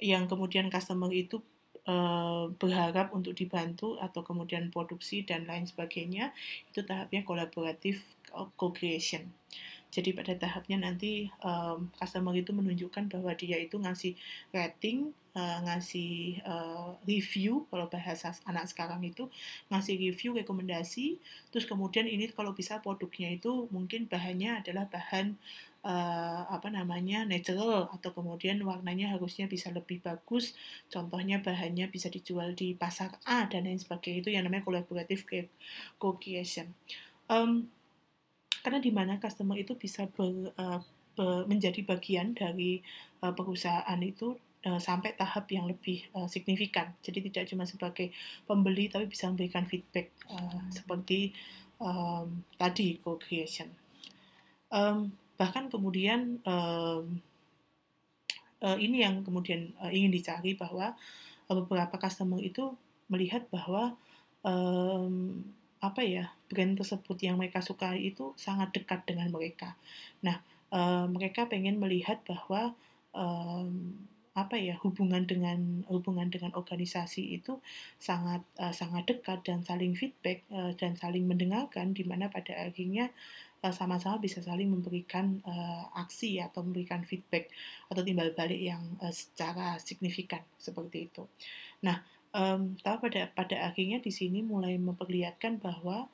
yang 0.00 0.24
kemudian 0.24 0.72
customer 0.72 1.12
itu 1.12 1.44
uh, 1.84 2.48
berharap 2.56 3.12
untuk 3.12 3.36
dibantu 3.36 4.00
atau 4.00 4.24
kemudian 4.24 4.72
produksi 4.72 5.22
dan 5.28 5.44
lain 5.44 5.68
sebagainya 5.68 6.32
itu 6.72 6.80
tahapnya 6.82 7.22
kolaboratif 7.22 8.00
co-creation. 8.56 9.28
Jadi 9.94 10.10
pada 10.10 10.34
tahapnya 10.34 10.90
nanti 10.90 11.30
um, 11.46 11.86
customer 11.94 12.34
itu 12.34 12.50
menunjukkan 12.50 13.06
bahwa 13.06 13.30
dia 13.38 13.62
itu 13.62 13.78
ngasih 13.78 14.18
rating, 14.50 15.14
uh, 15.38 15.62
ngasih 15.62 16.42
uh, 16.42 16.98
review 17.06 17.70
kalau 17.70 17.86
bahasa 17.86 18.34
anak 18.42 18.66
sekarang 18.66 19.06
itu 19.06 19.30
ngasih 19.70 19.94
review 19.94 20.34
rekomendasi, 20.34 21.22
terus 21.54 21.70
kemudian 21.70 22.10
ini 22.10 22.26
kalau 22.34 22.50
bisa 22.58 22.82
produknya 22.82 23.30
itu 23.30 23.70
mungkin 23.70 24.10
bahannya 24.10 24.66
adalah 24.66 24.90
bahan 24.90 25.38
uh, 25.86 26.42
apa 26.50 26.74
namanya 26.74 27.22
natural 27.22 27.86
atau 27.94 28.10
kemudian 28.10 28.58
warnanya 28.66 29.14
harusnya 29.14 29.46
bisa 29.46 29.70
lebih 29.70 30.02
bagus. 30.02 30.58
Contohnya 30.90 31.38
bahannya 31.38 31.86
bisa 31.86 32.10
dijual 32.10 32.58
di 32.58 32.74
pasar 32.74 33.14
A 33.28 33.46
dan 33.46 33.70
lain 33.70 33.78
sebagainya. 33.78 34.26
Itu 34.26 34.30
yang 34.34 34.48
namanya 34.48 34.66
collaborative 34.66 35.22
co-creation. 36.02 36.74
Um, 37.30 37.70
karena 38.64 38.80
di 38.80 38.88
mana 38.88 39.20
customer 39.20 39.60
itu 39.60 39.76
bisa 39.76 40.08
ber, 40.08 40.56
uh, 40.56 40.80
ber, 41.12 41.44
menjadi 41.44 41.84
bagian 41.84 42.32
dari 42.32 42.80
uh, 43.20 43.36
perusahaan 43.36 44.00
itu 44.00 44.40
uh, 44.64 44.80
sampai 44.80 45.12
tahap 45.14 45.44
yang 45.52 45.68
lebih 45.68 46.08
uh, 46.16 46.24
signifikan. 46.24 46.96
Jadi 47.04 47.28
tidak 47.28 47.52
cuma 47.52 47.68
sebagai 47.68 48.08
pembeli 48.48 48.88
tapi 48.88 49.04
bisa 49.12 49.28
memberikan 49.28 49.68
feedback 49.68 50.16
uh, 50.32 50.64
seperti 50.72 51.36
um, 51.76 52.40
tadi 52.56 52.96
co-creation. 53.04 53.68
Um, 54.72 55.12
bahkan 55.36 55.68
kemudian 55.68 56.40
um, 56.48 57.20
uh, 58.64 58.78
ini 58.80 59.04
yang 59.04 59.20
kemudian 59.20 59.76
uh, 59.76 59.92
ingin 59.92 60.08
dicari 60.08 60.56
bahwa 60.56 60.96
uh, 61.52 61.54
beberapa 61.62 62.00
customer 62.00 62.40
itu 62.40 62.72
melihat 63.12 63.44
bahwa 63.52 64.00
um, 64.40 65.44
apa 65.84 66.00
ya 66.00 66.32
brand 66.54 66.78
tersebut 66.78 67.18
yang 67.20 67.36
mereka 67.36 67.58
sukai 67.58 68.06
itu 68.06 68.30
sangat 68.38 68.70
dekat 68.70 69.02
dengan 69.04 69.28
mereka. 69.34 69.74
Nah, 70.22 70.38
uh, 70.70 71.10
mereka 71.10 71.50
pengen 71.50 71.82
melihat 71.82 72.22
bahwa 72.22 72.78
um, 73.10 73.98
apa 74.34 74.58
ya 74.58 74.74
hubungan 74.82 75.22
dengan 75.30 75.86
hubungan 75.86 76.26
dengan 76.26 76.50
organisasi 76.58 77.38
itu 77.38 77.62
sangat 78.02 78.42
uh, 78.58 78.74
sangat 78.74 79.06
dekat 79.06 79.46
dan 79.46 79.62
saling 79.62 79.94
feedback 79.94 80.42
uh, 80.50 80.74
dan 80.74 80.98
saling 80.98 81.26
mendengarkan 81.30 81.94
di 81.94 82.02
mana 82.02 82.26
pada 82.26 82.50
akhirnya 82.66 83.14
sama-sama 83.64 84.20
bisa 84.20 84.44
saling 84.44 84.68
memberikan 84.68 85.40
uh, 85.48 85.88
aksi 85.96 86.36
atau 86.42 86.60
memberikan 86.60 87.00
feedback 87.06 87.48
atau 87.88 88.04
timbal 88.04 88.28
balik 88.36 88.60
yang 88.60 88.82
uh, 89.00 89.14
secara 89.14 89.80
signifikan 89.80 90.44
seperti 90.60 91.08
itu. 91.08 91.24
Nah, 91.80 92.04
um, 92.36 92.76
tapi 92.82 93.08
pada 93.08 93.30
pada 93.32 93.56
akhirnya 93.70 94.02
di 94.02 94.12
sini 94.12 94.44
mulai 94.44 94.76
memperlihatkan 94.76 95.62
bahwa 95.62 96.10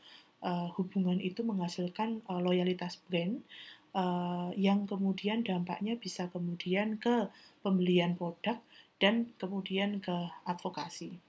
hubungan 0.76 1.20
itu 1.20 1.44
menghasilkan 1.44 2.24
uh, 2.28 2.40
loyalitas 2.40 2.96
brand 3.08 3.44
uh, 3.92 4.48
yang 4.56 4.88
kemudian 4.88 5.44
dampaknya 5.44 6.00
bisa 6.00 6.32
kemudian 6.32 6.96
ke 6.96 7.28
pembelian 7.60 8.16
produk 8.16 8.56
dan 9.00 9.32
kemudian 9.40 10.00
ke 10.00 10.12
advokasi. 10.44 11.20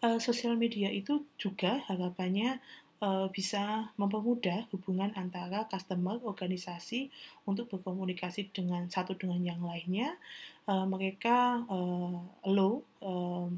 Uh, 0.00 0.16
sosial 0.16 0.56
media 0.56 0.88
itu 0.88 1.28
juga 1.36 1.84
harapannya 1.84 2.56
uh, 3.04 3.28
bisa 3.28 3.92
mempermudah 4.00 4.68
hubungan 4.72 5.12
antara 5.12 5.68
customer, 5.68 6.16
organisasi 6.24 7.12
untuk 7.44 7.68
berkomunikasi 7.68 8.48
dengan 8.48 8.88
satu 8.88 9.12
dengan 9.16 9.44
yang 9.44 9.60
lainnya. 9.60 10.16
Uh, 10.64 10.88
mereka 10.88 11.68
uh, 11.68 12.16
low, 12.48 12.80
uh, 13.04 13.48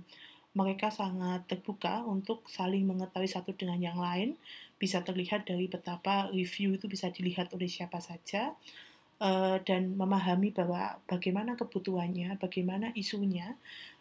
mereka 0.53 0.93
sangat 0.93 1.49
terbuka 1.49 2.05
untuk 2.05 2.45
saling 2.49 2.85
mengetahui 2.85 3.29
satu 3.29 3.57
dengan 3.57 3.81
yang 3.81 3.97
lain. 3.97 4.37
Bisa 4.77 5.01
terlihat 5.01 5.49
dari 5.49 5.71
betapa 5.71 6.29
review 6.29 6.77
itu 6.77 6.91
bisa 6.91 7.09
dilihat 7.09 7.55
oleh 7.57 7.71
siapa 7.71 8.03
saja 8.03 8.53
uh, 9.23 9.57
dan 9.63 9.95
memahami 9.95 10.51
bahwa 10.53 10.99
bagaimana 11.09 11.55
kebutuhannya, 11.55 12.37
bagaimana 12.37 12.91
isunya, 12.99 13.57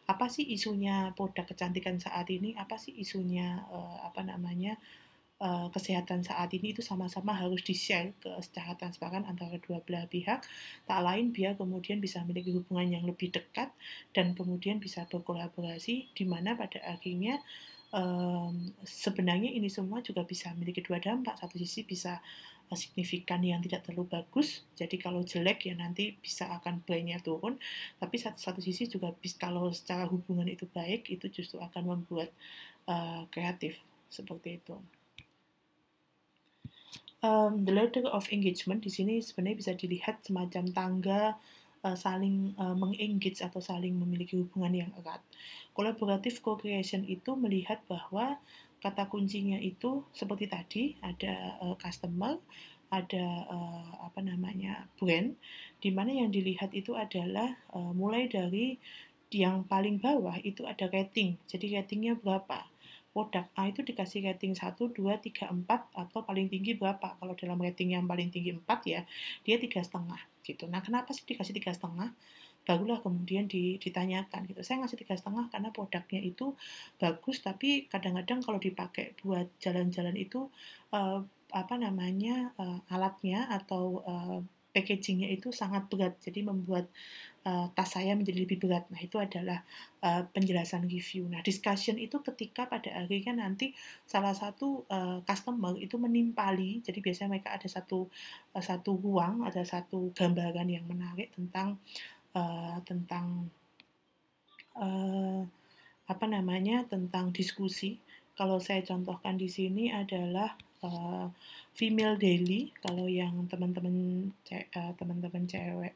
apa 0.10 0.28
sih 0.28 0.44
isunya 0.44 1.14
produk 1.16 1.48
kecantikan 1.48 2.02
saat 2.02 2.28
ini, 2.34 2.58
apa 2.58 2.76
sih 2.76 2.92
isunya 2.98 3.64
uh, 3.70 4.04
apa 4.04 4.26
namanya 4.26 4.76
uh, 5.42 5.68
kesehatan 5.74 6.22
saat 6.22 6.54
ini 6.54 6.72
itu 6.78 6.86
sama-sama 6.86 7.34
harus 7.34 7.66
di-share 7.66 8.14
ke 8.22 8.30
secara 8.46 8.78
transparan 8.78 9.26
antara 9.26 9.58
dua 9.58 9.82
belah 9.82 10.06
pihak, 10.06 10.46
tak 10.86 11.02
lain 11.02 11.34
biar 11.34 11.58
kemudian 11.58 11.98
bisa 11.98 12.22
memiliki 12.22 12.54
hubungan 12.54 13.02
yang 13.02 13.04
lebih 13.04 13.34
dekat 13.34 13.74
dan 14.14 14.38
kemudian 14.38 14.78
bisa 14.78 15.10
berkolaborasi 15.10 16.14
di 16.14 16.24
mana 16.30 16.54
pada 16.54 16.78
akhirnya 16.86 17.42
um, 17.92 18.72
sebenarnya 18.86 19.50
ini 19.50 19.68
semua 19.68 20.06
juga 20.06 20.24
bisa 20.24 20.54
memiliki 20.54 20.86
dua 20.86 21.02
dampak. 21.02 21.42
Satu 21.42 21.58
sisi 21.58 21.84
bisa 21.84 22.22
uh, 22.70 22.78
signifikan 22.78 23.42
yang 23.42 23.66
tidak 23.66 23.84
terlalu 23.90 24.08
bagus, 24.22 24.62
jadi 24.78 24.96
kalau 25.02 25.26
jelek 25.26 25.66
ya 25.68 25.74
nanti 25.74 26.16
bisa 26.22 26.54
akan 26.62 26.86
brandnya 26.86 27.18
turun. 27.20 27.58
Tapi 27.98 28.16
satu, 28.22 28.38
satu 28.38 28.60
sisi 28.62 28.86
juga 28.88 29.12
bisa, 29.18 29.42
kalau 29.42 29.74
secara 29.74 30.06
hubungan 30.06 30.46
itu 30.46 30.70
baik, 30.70 31.10
itu 31.10 31.28
justru 31.34 31.58
akan 31.58 31.98
membuat 31.98 32.30
uh, 32.86 33.26
kreatif 33.34 33.82
seperti 34.12 34.62
itu. 34.62 34.78
Um, 37.22 37.70
the 37.70 37.74
ladder 37.74 38.10
of 38.10 38.26
engagement 38.34 38.82
di 38.82 38.90
sini 38.90 39.22
sebenarnya 39.22 39.58
bisa 39.62 39.72
dilihat 39.78 40.26
semacam 40.26 40.64
tangga 40.74 41.22
uh, 41.86 41.94
saling 41.94 42.58
uh, 42.58 42.74
mengengage 42.74 43.46
atau 43.46 43.62
saling 43.62 43.94
memiliki 43.94 44.42
hubungan 44.42 44.74
yang 44.74 44.92
erat. 44.98 45.22
Kolaboratif 45.78 46.42
co-creation 46.42 47.06
itu 47.06 47.38
melihat 47.38 47.78
bahwa 47.86 48.42
kata 48.82 49.06
kuncinya 49.06 49.62
itu 49.62 50.02
seperti 50.18 50.50
tadi 50.50 50.84
ada 51.06 51.62
uh, 51.62 51.78
customer, 51.78 52.42
ada 52.90 53.26
uh, 53.46 54.10
apa 54.10 54.26
namanya 54.26 54.90
brand, 54.98 55.38
di 55.78 55.94
mana 55.94 56.18
yang 56.18 56.34
dilihat 56.34 56.74
itu 56.74 56.98
adalah 56.98 57.54
uh, 57.78 57.94
mulai 57.94 58.34
dari 58.34 58.82
yang 59.30 59.62
paling 59.70 60.02
bawah 60.02 60.42
itu 60.42 60.66
ada 60.66 60.90
rating. 60.90 61.38
Jadi 61.46 61.78
ratingnya 61.78 62.18
berapa? 62.18 62.71
Produk 63.12 63.44
A 63.60 63.68
itu 63.68 63.84
dikasih 63.84 64.24
rating 64.24 64.56
1, 64.56 64.80
2, 64.80 64.96
3, 64.96 65.52
4 65.52 65.68
atau 65.92 66.20
paling 66.24 66.48
tinggi 66.48 66.80
berapa? 66.80 67.20
Kalau 67.20 67.36
dalam 67.36 67.60
rating 67.60 67.92
yang 68.00 68.08
paling 68.08 68.32
tinggi 68.32 68.56
4 68.56 68.64
ya, 68.88 69.04
dia 69.44 69.56
tiga 69.60 69.84
setengah 69.84 70.20
gitu. 70.48 70.72
Nah, 70.72 70.80
kenapa 70.80 71.12
sih 71.12 71.28
dikasih 71.28 71.52
tiga 71.52 71.76
setengah? 71.76 72.16
Barulah 72.64 73.04
kemudian 73.04 73.52
ditanyakan 73.52 74.48
gitu. 74.48 74.64
Saya 74.64 74.86
ngasih 74.86 75.04
tiga 75.04 75.20
setengah 75.20 75.52
karena 75.52 75.76
produknya 75.76 76.22
itu 76.24 76.56
bagus, 77.02 77.44
tapi 77.44 77.90
kadang-kadang 77.92 78.40
kalau 78.40 78.62
dipakai 78.62 79.18
buat 79.20 79.50
jalan-jalan 79.60 80.16
itu 80.16 80.48
uh, 80.96 81.20
apa 81.52 81.76
namanya 81.76 82.56
uh, 82.56 82.80
alatnya 82.88 83.50
atau 83.52 84.00
uh, 84.08 84.40
packagingnya 84.72 85.28
itu 85.32 85.52
sangat 85.52 85.88
berat, 85.92 86.16
jadi 86.24 86.48
membuat 86.48 86.88
uh, 87.44 87.68
tas 87.76 87.92
saya 87.92 88.16
menjadi 88.16 88.48
lebih 88.48 88.58
berat. 88.64 88.88
Nah, 88.88 89.00
itu 89.04 89.20
adalah 89.20 89.62
uh, 90.02 90.24
penjelasan 90.32 90.88
review. 90.88 91.28
Nah, 91.28 91.44
discussion 91.44 92.00
itu 92.00 92.24
ketika 92.24 92.72
pada 92.72 92.92
akhirnya 92.96 93.36
nanti 93.36 93.76
salah 94.08 94.32
satu 94.32 94.88
uh, 94.88 95.20
customer 95.28 95.76
itu 95.78 96.00
menimpali, 96.00 96.80
jadi 96.82 97.00
biasanya 97.04 97.30
mereka 97.38 97.56
ada 97.56 97.68
satu 97.68 98.08
uh, 98.56 98.64
satu 98.64 98.96
ruang, 98.98 99.44
ada 99.44 99.62
satu 99.68 100.16
gambaran 100.16 100.68
yang 100.72 100.88
menarik 100.88 101.36
tentang 101.36 101.76
uh, 102.34 102.80
tentang 102.88 103.52
uh, 104.80 105.44
apa 106.08 106.26
namanya 106.28 106.88
tentang 106.88 107.32
diskusi. 107.36 108.00
Kalau 108.36 108.58
saya 108.64 108.82
contohkan 108.82 109.36
di 109.36 109.52
sini 109.52 109.92
adalah 109.92 110.56
uh, 110.86 111.28
female 111.76 112.16
daily 112.16 112.72
kalau 112.80 113.08
yang 113.08 113.48
teman-teman 113.48 114.30
uh, 114.52 114.92
teman-teman 114.98 115.44
cewek 115.48 115.96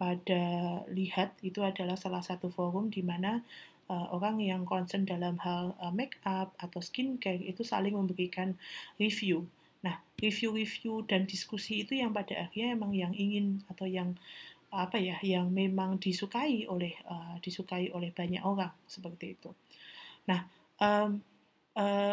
pada 0.00 0.44
lihat 0.88 1.36
itu 1.44 1.60
adalah 1.60 1.96
salah 2.00 2.24
satu 2.24 2.48
forum 2.48 2.88
di 2.88 3.04
mana 3.04 3.44
uh, 3.92 4.08
orang 4.16 4.40
yang 4.40 4.64
concern 4.64 5.04
dalam 5.04 5.36
hal 5.44 5.76
uh, 5.76 5.92
make 5.92 6.16
up 6.24 6.56
atau 6.56 6.80
skincare 6.80 7.40
itu 7.44 7.60
saling 7.60 7.92
memberikan 7.92 8.56
review. 8.96 9.44
Nah, 9.84 10.00
review-review 10.20 11.08
dan 11.08 11.24
diskusi 11.24 11.84
itu 11.84 11.96
yang 11.96 12.12
pada 12.12 12.48
akhirnya 12.48 12.76
emang 12.76 12.92
yang 12.96 13.12
ingin 13.16 13.64
atau 13.68 13.88
yang 13.88 14.16
apa 14.72 14.96
ya, 15.00 15.20
yang 15.20 15.52
memang 15.52 16.00
disukai 16.00 16.64
oleh 16.64 16.96
uh, 17.04 17.36
disukai 17.44 17.92
oleh 17.92 18.12
banyak 18.12 18.40
orang 18.40 18.72
seperti 18.88 19.36
itu. 19.36 19.50
Nah, 20.28 20.48
um, 20.80 21.20
Eh, 21.20 21.29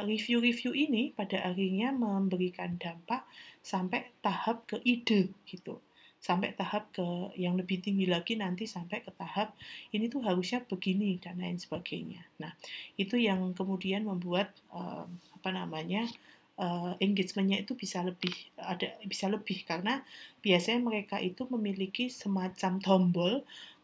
review-review 0.06 0.72
uh, 0.72 0.84
ini 0.88 1.04
pada 1.12 1.44
akhirnya 1.44 1.92
memberikan 1.92 2.76
dampak 2.80 3.28
sampai 3.64 4.16
tahap 4.24 4.64
ke 4.70 4.80
ide 4.88 5.34
gitu. 5.44 5.84
Sampai 6.18 6.52
tahap 6.58 6.90
ke 6.92 7.06
yang 7.38 7.56
lebih 7.56 7.80
tinggi 7.80 8.10
lagi 8.10 8.36
nanti 8.36 8.66
sampai 8.66 9.06
ke 9.06 9.14
tahap 9.14 9.54
ini 9.94 10.10
tuh 10.10 10.26
harusnya 10.26 10.66
begini 10.66 11.22
dan 11.22 11.38
lain 11.38 11.62
sebagainya. 11.62 12.26
Nah 12.42 12.52
itu 12.98 13.16
yang 13.22 13.54
kemudian 13.54 14.04
membuat 14.04 14.50
uh, 14.74 15.06
apa 15.08 15.50
namanya 15.54 16.10
uh, 16.58 16.98
engagementnya 16.98 17.62
itu 17.62 17.78
bisa 17.78 18.02
lebih 18.02 18.34
ada 18.58 18.98
bisa 19.06 19.30
lebih. 19.30 19.64
Karena 19.64 20.02
biasanya 20.42 20.82
mereka 20.82 21.22
itu 21.22 21.46
memiliki 21.48 22.10
semacam 22.10 22.82
tombol. 22.82 23.34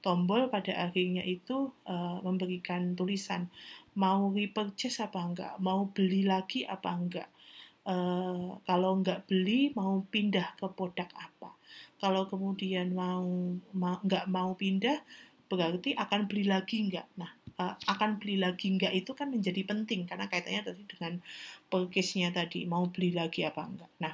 Tombol 0.03 0.51
pada 0.51 0.75
akhirnya 0.89 1.23
itu 1.23 1.71
uh, 1.87 2.19
memberikan 2.27 2.91
tulisan 2.91 3.47
mau 3.93 4.29
repurchase 4.33 5.05
apa 5.05 5.19
enggak, 5.21 5.53
mau 5.61 5.89
beli 5.89 6.25
lagi 6.25 6.65
apa 6.65 6.89
enggak. 6.93 7.29
Uh, 7.83 8.57
kalau 8.63 8.99
enggak 8.99 9.27
beli, 9.27 9.75
mau 9.75 10.01
pindah 10.07 10.55
ke 10.55 10.67
produk 10.71 11.09
apa. 11.13 11.51
Kalau 11.99 12.27
kemudian 12.27 12.95
mau, 12.95 13.25
mau 13.75 13.97
enggak 14.01 14.25
mau 14.31 14.55
pindah, 14.55 15.03
berarti 15.51 15.93
akan 15.93 16.25
beli 16.25 16.47
lagi 16.47 16.89
enggak. 16.89 17.07
Nah, 17.19 17.31
uh, 17.59 17.75
akan 17.89 18.17
beli 18.17 18.39
lagi 18.39 18.71
enggak 18.71 18.95
itu 18.95 19.11
kan 19.13 19.29
menjadi 19.29 19.61
penting 19.67 20.09
karena 20.09 20.25
kaitannya 20.31 20.63
tadi 20.63 20.83
dengan 20.87 21.19
purchase-nya 21.67 22.31
tadi, 22.31 22.65
mau 22.65 22.87
beli 22.87 23.13
lagi 23.13 23.45
apa 23.45 23.61
enggak. 23.61 23.91
Nah, 23.99 24.13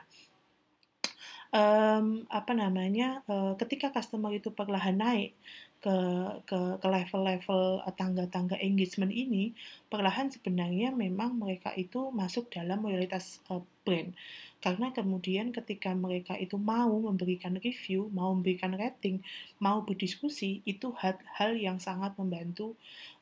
um, 1.53 2.25
apa 2.29 2.51
namanya 2.53 3.21
uh, 3.29 3.53
ketika 3.57 3.93
customer 3.93 4.33
itu 4.33 4.53
perlahan 4.53 4.97
naik 4.97 5.33
ke 5.79 5.97
ke 6.43 6.59
ke 6.83 6.87
level-level 6.87 7.87
tangga-tangga 7.95 8.59
engagement 8.59 9.15
ini 9.15 9.55
perlahan 9.87 10.27
sebenarnya 10.27 10.91
memang 10.91 11.39
mereka 11.39 11.71
itu 11.79 12.11
masuk 12.11 12.51
dalam 12.51 12.83
loyalitas 12.83 13.39
uh, 13.47 13.63
brand 13.87 14.11
karena 14.59 14.91
kemudian 14.91 15.55
ketika 15.55 15.95
mereka 15.95 16.35
itu 16.35 16.59
mau 16.59 16.91
memberikan 16.91 17.55
review, 17.63 18.11
mau 18.11 18.35
memberikan 18.35 18.75
rating, 18.75 19.23
mau 19.55 19.87
berdiskusi, 19.87 20.59
itu 20.67 20.91
hal-hal 20.99 21.55
yang 21.55 21.79
sangat 21.79 22.11
membantu 22.19 22.75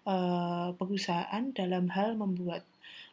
uh, 0.10 0.74
perusahaan 0.74 1.54
dalam 1.54 1.94
hal 1.94 2.18
membuat 2.18 2.66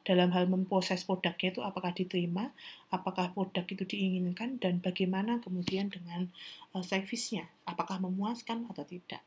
dalam 0.04 0.32
hal 0.36 0.48
memproses 0.48 1.04
produknya 1.04 1.52
itu 1.52 1.60
apakah 1.64 1.92
diterima, 1.92 2.52
apakah 2.92 3.32
produk 3.32 3.64
itu 3.64 3.84
diinginkan, 3.88 4.56
dan 4.60 4.80
bagaimana 4.80 5.40
kemudian 5.40 5.92
dengan 5.92 6.28
uh, 6.72 6.84
servisnya, 6.84 7.48
apakah 7.68 8.00
memuaskan 8.00 8.68
atau 8.72 8.84
tidak. 8.88 9.20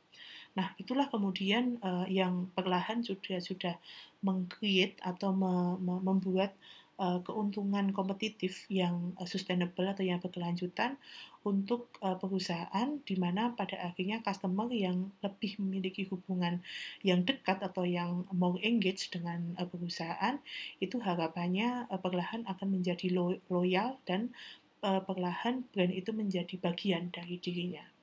Nah, 0.57 0.73
itulah 0.81 1.05
kemudian 1.13 1.77
uh, 1.85 2.09
yang 2.09 2.49
perlahan 2.57 3.05
sudah 3.05 3.37
sudah 3.37 3.77
mengcreate 4.25 4.97
atau 5.05 5.29
me, 5.29 5.77
me, 5.77 6.01
membuat 6.01 6.57
uh, 6.97 7.21
keuntungan 7.21 7.93
kompetitif 7.93 8.65
yang 8.67 9.13
uh, 9.21 9.29
sustainable 9.29 9.85
atau 9.85 10.01
yang 10.01 10.17
berkelanjutan 10.17 10.97
untuk 11.45 11.93
uh, 12.01 12.17
perusahaan 12.17 12.99
di 13.05 13.15
mana 13.15 13.53
pada 13.53 13.77
akhirnya 13.85 14.19
customer 14.25 14.67
yang 14.73 15.13
lebih 15.21 15.61
memiliki 15.61 16.09
hubungan 16.09 16.65
yang 17.05 17.23
dekat 17.23 17.61
atau 17.61 17.85
yang 17.85 18.25
more 18.33 18.57
engaged 18.65 19.13
dengan 19.13 19.53
uh, 19.61 19.69
perusahaan 19.69 20.41
itu 20.81 20.97
harapannya 20.99 21.85
uh, 21.87 22.01
perlahan 22.01 22.43
akan 22.49 22.81
menjadi 22.81 23.13
lo 23.13 23.37
loyal 23.47 24.01
dan 24.09 24.33
uh, 24.81 25.05
perlahan 25.05 25.69
brand 25.69 25.93
itu 25.93 26.11
menjadi 26.11 26.57
bagian 26.57 27.13
dari 27.13 27.37
dirinya. 27.37 27.96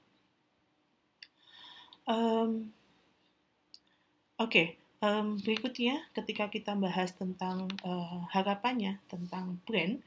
Um, 2.04 2.72
Oke, 4.34 4.50
okay. 4.50 4.68
um, 4.98 5.38
berikutnya 5.38 6.10
ketika 6.10 6.50
kita 6.50 6.74
bahas 6.74 7.14
tentang 7.14 7.70
uh, 7.86 8.26
harapannya 8.34 8.98
tentang 9.06 9.62
brand, 9.62 10.02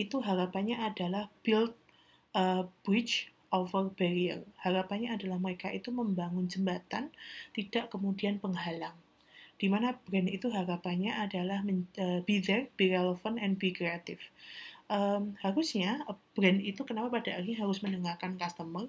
itu 0.00 0.16
harapannya 0.24 0.80
adalah 0.80 1.28
build 1.44 1.76
uh, 2.32 2.64
bridge 2.80 3.28
over 3.52 3.92
barrier. 3.92 4.40
Harapannya 4.64 5.12
adalah 5.12 5.36
mereka 5.36 5.68
itu 5.68 5.92
membangun 5.92 6.48
jembatan, 6.48 7.12
tidak 7.52 7.92
kemudian 7.92 8.40
penghalang. 8.40 8.96
Di 9.60 9.68
mana 9.68 9.92
brand 10.08 10.32
itu 10.32 10.48
harapannya 10.48 11.12
adalah 11.12 11.60
men, 11.60 11.84
uh, 12.00 12.24
be 12.24 12.40
there, 12.40 12.72
be 12.80 12.88
relevant, 12.88 13.36
and 13.36 13.60
be 13.60 13.76
creative. 13.76 14.24
Um, 14.88 15.36
harusnya 15.44 16.00
brand 16.32 16.64
itu 16.64 16.80
kenapa 16.88 17.20
pada 17.20 17.36
akhirnya 17.36 17.60
harus 17.60 17.84
mendengarkan 17.84 18.40
customer? 18.40 18.88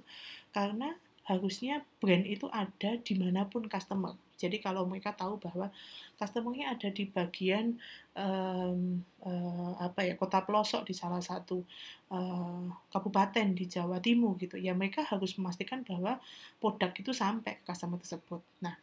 Karena 0.55 0.95
harusnya 1.27 1.83
brand 1.99 2.23
itu 2.23 2.47
ada 2.47 2.95
di 3.03 3.13
mana 3.19 3.43
pun 3.43 3.67
customer. 3.67 4.15
Jadi 4.37 4.61
kalau 4.61 4.85
mereka 4.85 5.11
tahu 5.17 5.41
bahwa 5.41 5.73
customernya 6.15 6.77
ada 6.77 6.93
di 6.93 7.09
bagian 7.09 7.75
um, 8.13 9.01
uh, 9.25 9.73
apa 9.81 10.05
ya 10.05 10.13
kota 10.13 10.45
pelosok 10.45 10.85
di 10.87 10.93
salah 10.93 11.19
satu 11.19 11.65
uh, 12.13 12.69
kabupaten 12.93 13.57
di 13.57 13.65
Jawa 13.65 13.97
Timur 13.97 14.37
gitu, 14.37 14.55
ya 14.55 14.77
mereka 14.77 15.03
harus 15.03 15.33
memastikan 15.41 15.81
bahwa 15.81 16.21
produk 16.61 16.93
itu 16.93 17.11
sampai 17.11 17.59
ke 17.59 17.63
customer 17.65 17.97
tersebut. 17.97 18.39
Nah 18.61 18.77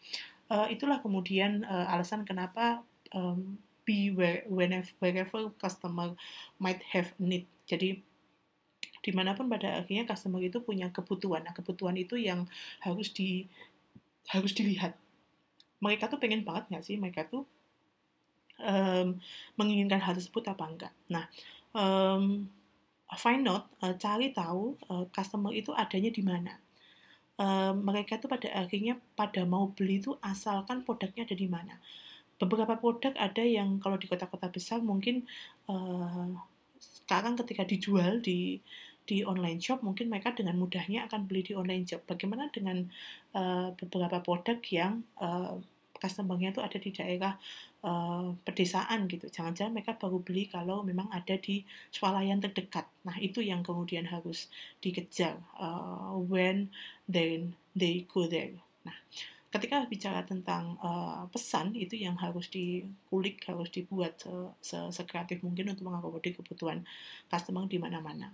uh, 0.50 0.66
itulah 0.66 0.98
kemudian 0.98 1.62
uh, 1.64 1.86
alasan 1.94 2.26
kenapa 2.26 2.82
um, 3.14 3.56
be 3.86 4.10
where, 4.10 4.42
whenever 4.50 4.90
wherever 4.98 5.54
customer 5.62 6.18
might 6.58 6.82
have 6.90 7.14
need. 7.22 7.46
Jadi 7.70 8.02
di 9.04 9.12
mana 9.12 9.36
pun 9.36 9.52
pada 9.52 9.84
akhirnya 9.84 10.08
customer 10.08 10.40
itu 10.40 10.64
punya 10.64 10.88
kebutuhan. 10.88 11.44
Nah, 11.44 11.52
kebutuhan 11.52 11.92
itu 12.00 12.16
yang 12.16 12.48
harus 12.80 13.12
di 13.12 13.44
harus 14.32 14.56
dilihat. 14.56 14.96
Mereka 15.84 16.08
tuh 16.08 16.16
pengen 16.16 16.48
banget 16.48 16.72
nggak 16.72 16.84
sih? 16.88 16.96
Mereka 16.96 17.28
tuh 17.28 17.44
um, 18.64 19.20
menginginkan 19.60 20.00
hal 20.00 20.16
tersebut 20.16 20.48
apa 20.48 20.64
enggak? 20.64 20.92
Nah, 21.12 21.28
um, 21.76 22.48
find 23.20 23.44
out, 23.44 23.68
uh, 23.84 23.92
cari 24.00 24.32
tahu 24.32 24.80
uh, 24.88 25.04
customer 25.12 25.52
itu 25.52 25.76
adanya 25.76 26.08
di 26.08 26.24
mana. 26.24 26.56
Uh, 27.34 27.74
mereka 27.74 28.16
tuh 28.16 28.30
pada 28.30 28.46
akhirnya 28.54 28.96
pada 29.18 29.42
mau 29.42 29.68
beli 29.74 29.98
itu 30.00 30.16
asalkan 30.24 30.86
produknya 30.86 31.28
ada 31.28 31.36
di 31.36 31.48
mana. 31.50 31.76
Beberapa 32.40 32.80
produk 32.80 33.12
ada 33.20 33.44
yang 33.44 33.78
kalau 33.78 34.00
di 34.00 34.08
kota-kota 34.08 34.48
besar 34.48 34.80
mungkin 34.80 35.26
uh, 35.68 36.32
sekarang 36.78 37.34
ketika 37.40 37.68
dijual 37.68 38.20
di 38.22 38.60
di 39.04 39.20
online 39.20 39.60
shop 39.60 39.84
mungkin 39.84 40.08
mereka 40.08 40.32
dengan 40.32 40.56
mudahnya 40.56 41.04
akan 41.08 41.28
beli 41.28 41.44
di 41.44 41.52
online 41.52 41.84
shop. 41.84 42.08
Bagaimana 42.08 42.48
dengan 42.48 42.88
uh, 43.36 43.76
beberapa 43.76 44.24
produk 44.24 44.58
yang 44.72 45.04
uh, 45.20 45.60
customer-nya 46.00 46.52
itu 46.52 46.60
ada 46.60 46.78
di 46.80 46.90
daerah 46.92 47.32
uh, 47.84 48.32
pedesaan 48.44 49.08
gitu. 49.08 49.28
Jangan-jangan 49.28 49.72
mereka 49.72 49.96
baru 49.96 50.20
beli 50.20 50.48
kalau 50.48 50.80
memang 50.84 51.08
ada 51.12 51.36
di 51.36 51.64
swalayan 51.92 52.40
terdekat. 52.40 52.88
Nah, 53.04 53.16
itu 53.20 53.44
yang 53.44 53.60
kemudian 53.60 54.08
harus 54.08 54.48
dikejar 54.80 55.36
uh, 55.60 56.16
when 56.16 56.72
then 57.08 57.56
they 57.76 58.04
go 58.08 58.24
there. 58.28 58.52
Nah, 58.84 58.96
ketika 59.52 59.84
bicara 59.88 60.24
tentang 60.24 60.76
uh, 60.80 61.24
pesan 61.28 61.72
itu 61.76 61.96
yang 61.96 62.16
harus 62.20 62.48
dikulik, 62.52 63.44
harus 63.48 63.68
dibuat 63.72 64.18
sekreatif 64.64 65.40
mungkin 65.46 65.72
untuk 65.72 65.88
mengakomodir 65.88 66.36
kebutuhan 66.36 66.84
customer 67.28 67.64
di 67.68 67.78
mana-mana. 67.80 68.32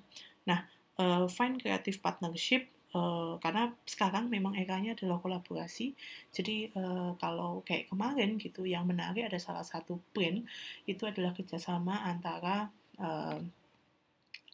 Nah, 0.48 0.64
uh, 1.00 1.24
find 1.29 1.61
creative 1.61 1.98
partnership 2.00 2.68
uh, 2.94 3.37
karena 3.42 3.72
sekarang 3.85 4.29
memang 4.29 4.57
eranya 4.57 4.96
adalah 4.96 5.18
kolaborasi. 5.20 5.92
Jadi 6.33 6.70
uh, 6.76 7.16
kalau 7.20 7.64
kayak 7.66 7.90
kemarin 7.90 8.40
gitu, 8.40 8.64
yang 8.64 8.87
menarik 8.87 9.26
ada 9.26 9.38
salah 9.40 9.64
satu 9.64 10.00
print 10.14 10.46
itu 10.87 11.03
adalah 11.05 11.33
kerjasama 11.37 12.05
antara 12.07 12.70
uh, 13.00 13.38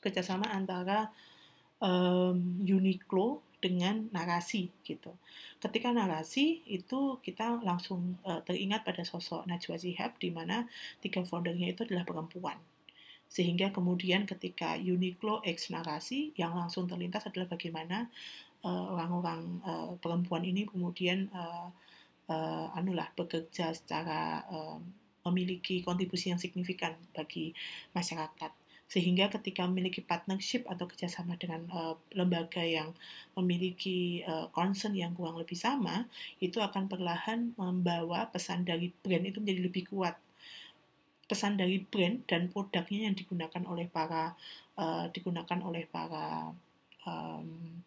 kerjasama 0.01 0.47
antara 0.53 1.11
um, 1.83 2.63
Uniqlo 2.63 3.43
dengan 3.57 4.07
narasi 4.13 4.71
gitu. 4.85 5.17
Ketika 5.59 5.91
narasi 5.91 6.63
itu 6.69 7.19
kita 7.25 7.59
langsung 7.65 8.21
uh, 8.23 8.39
teringat 8.45 8.85
pada 8.87 9.03
sosok 9.03 9.49
Najwa 9.49 9.81
Shihab 9.81 10.21
di 10.21 10.31
mana 10.31 10.69
tiga 11.03 11.25
foundernya 11.25 11.73
itu 11.73 11.83
adalah 11.89 12.05
perempuan 12.07 12.61
sehingga 13.27 13.75
kemudian 13.75 14.25
ketika 14.25 14.79
Uniqlo 14.79 15.43
X 15.45 15.75
narasi 15.75 16.33
yang 16.39 16.55
langsung 16.55 16.87
terlintas 16.89 17.27
adalah 17.27 17.51
bagaimana 17.51 18.09
eh, 18.65 18.87
orang-orang 18.93 19.61
uh, 19.63 19.93
perempuan 20.01 20.43
ini 20.47 20.65
kemudian 20.65 21.29
uh, 21.35 21.69
uh, 22.31 22.67
anulah 22.75 23.11
bekerja 23.15 23.75
secara 23.75 24.43
uh, 24.51 24.79
memiliki 25.27 25.83
kontribusi 25.83 26.31
yang 26.31 26.39
signifikan 26.39 26.95
bagi 27.11 27.51
masyarakat. 27.91 28.55
Sehingga 28.87 29.27
ketika 29.27 29.67
memiliki 29.67 29.99
partnership 29.99 30.63
atau 30.71 30.87
kerjasama 30.87 31.35
dengan 31.35 31.67
uh, 31.75 31.99
lembaga 32.15 32.63
yang 32.63 32.95
memiliki 33.35 34.23
uh, 34.23 34.47
concern 34.55 34.95
yang 34.95 35.11
kurang 35.19 35.43
lebih 35.43 35.59
sama 35.59 36.07
itu 36.39 36.63
akan 36.63 36.87
perlahan 36.87 37.51
membawa 37.59 38.31
pesan 38.31 38.63
dari 38.63 38.95
brand 39.03 39.27
itu 39.27 39.43
menjadi 39.43 39.61
lebih 39.67 39.91
kuat 39.91 40.15
pesan 41.27 41.59
dari 41.59 41.83
brand 41.83 42.23
dan 42.31 42.49
produknya 42.49 43.11
yang 43.11 43.17
digunakan 43.19 43.63
oleh 43.67 43.87
para 43.91 44.39
uh, 44.79 45.11
digunakan 45.11 45.59
oleh 45.67 45.85
para 45.91 46.55
um, 47.03 47.83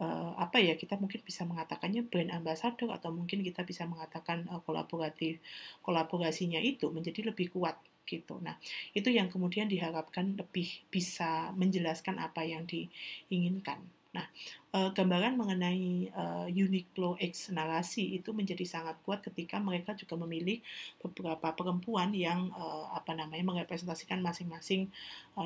uh, 0.00 0.32
apa 0.40 0.58
ya 0.64 0.74
kita 0.74 0.96
mungkin 0.96 1.20
bisa 1.22 1.44
mengatakannya 1.44 2.08
brand 2.08 2.32
ambassador 2.32 2.88
atau 2.90 3.12
mungkin 3.12 3.44
kita 3.44 3.62
bisa 3.62 3.84
mengatakan 3.84 4.48
uh, 4.48 4.64
kolaboratif 4.64 5.38
kolaborasinya 5.84 6.58
itu 6.58 6.88
menjadi 6.88 7.30
lebih 7.30 7.52
kuat 7.52 7.76
gitu. 8.04 8.36
Nah, 8.44 8.60
itu 8.92 9.08
yang 9.08 9.32
kemudian 9.32 9.64
diharapkan 9.64 10.36
lebih 10.36 10.68
bisa 10.92 11.50
menjelaskan 11.56 12.20
apa 12.20 12.44
yang 12.44 12.68
diinginkan. 12.68 13.80
Nah, 14.14 14.26
uh, 14.70 14.94
gambaran 14.94 15.34
mengenai 15.34 16.14
uh, 16.14 16.46
Uniqlo 16.46 17.18
X 17.18 17.50
narasi 17.50 18.14
itu 18.14 18.30
menjadi 18.30 18.62
sangat 18.62 18.94
kuat 19.02 19.26
ketika 19.26 19.58
mereka 19.58 19.98
juga 19.98 20.14
memilih 20.14 20.62
beberapa 21.02 21.50
perempuan 21.50 22.14
yang 22.14 22.54
uh, 22.54 22.94
apa 22.94 23.10
namanya 23.18 23.42
merepresentasikan 23.42 24.22
masing-masing 24.22 24.86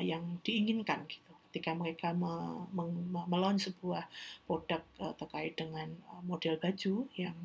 yang 0.05 0.21
diinginkan 0.45 1.09
gitu. 1.09 1.33
Ketika 1.49 1.73
mereka 1.73 2.13
me, 2.13 2.61
me, 2.69 2.85
me 3.25 3.37
sebuah 3.57 4.05
produk 4.45 4.85
uh, 5.01 5.17
terkait 5.17 5.57
dengan 5.57 5.89
model 6.21 6.61
baju 6.61 7.09
yang 7.17 7.37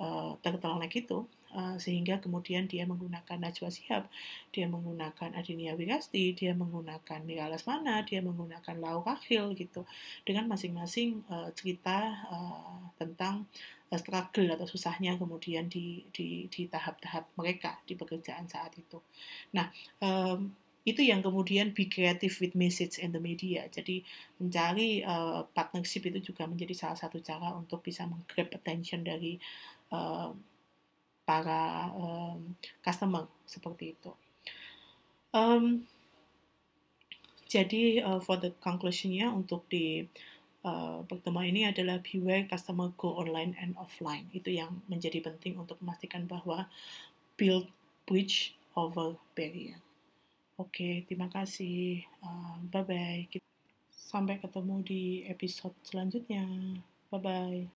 uh, 0.00 0.40
turtleneck 0.40 0.96
itu, 0.96 1.28
Uh, 1.54 1.78
sehingga 1.78 2.18
kemudian 2.20 2.66
dia 2.66 2.84
menggunakan 2.84 3.38
Najwa 3.38 3.70
Sihab, 3.70 4.10
dia 4.50 4.66
menggunakan 4.66 5.32
Adinia 5.32 5.72
Wirasti, 5.78 6.34
dia 6.36 6.52
menggunakan 6.52 7.22
Mira 7.24 7.46
Lesmana, 7.48 8.02
dia 8.02 8.20
menggunakan 8.20 8.76
Lau 8.76 9.00
Kakhil 9.06 9.54
gitu, 9.56 9.86
dengan 10.26 10.50
masing-masing 10.50 11.22
uh, 11.30 11.48
cerita 11.56 12.28
uh, 12.28 12.92
tentang 13.00 13.48
uh, 13.88 13.98
struggle 13.98 14.52
atau 14.52 14.66
susahnya 14.68 15.16
kemudian 15.16 15.70
di 15.70 16.04
di, 16.12 16.50
di 16.52 16.68
tahap-tahap 16.68 17.30
mereka 17.38 17.78
di 17.88 17.94
pekerjaan 17.94 18.50
saat 18.50 18.74
itu. 18.76 19.00
Nah, 19.54 19.70
um, 20.02 20.52
itu 20.86 21.02
yang 21.02 21.18
kemudian 21.18 21.74
be 21.74 21.90
creative 21.90 22.38
with 22.38 22.54
message 22.54 23.02
and 23.02 23.10
the 23.10 23.18
media. 23.18 23.66
Jadi 23.66 24.06
mencari 24.38 25.02
uh, 25.02 25.42
partnership 25.50 26.06
itu 26.06 26.30
juga 26.30 26.46
menjadi 26.46 26.78
salah 26.78 26.94
satu 26.94 27.18
cara 27.18 27.50
untuk 27.58 27.82
bisa 27.82 28.06
menggrab 28.06 28.54
attention 28.54 29.02
dari 29.02 29.34
uh, 29.90 30.30
para 31.26 31.90
um, 31.92 32.54
customer 32.80 33.26
seperti 33.44 33.98
itu. 33.98 34.14
Um, 35.34 35.84
jadi 37.46 38.02
uh, 38.02 38.20
for 38.22 38.38
the 38.38 38.54
conclusionnya 38.62 39.30
untuk 39.30 39.66
di 39.70 40.06
uh, 40.66 41.02
pertemuan 41.06 41.50
ini 41.50 41.66
adalah 41.70 42.02
beware 42.02 42.46
customer 42.50 42.90
go 42.94 43.18
online 43.18 43.54
and 43.58 43.74
offline. 43.78 44.26
Itu 44.30 44.54
yang 44.54 44.82
menjadi 44.90 45.22
penting 45.22 45.58
untuk 45.58 45.78
memastikan 45.82 46.26
bahwa 46.26 46.70
build 47.38 47.70
bridge 48.06 48.54
over 48.74 49.18
barrier. 49.34 49.78
Oke, 50.56 51.04
terima 51.04 51.28
kasih. 51.28 52.00
Uh, 52.24 52.56
bye 52.72 52.86
bye. 52.86 53.22
Sampai 53.92 54.40
ketemu 54.40 54.74
di 54.80 55.02
episode 55.28 55.76
selanjutnya. 55.84 56.46
Bye 57.12 57.20
bye. 57.20 57.60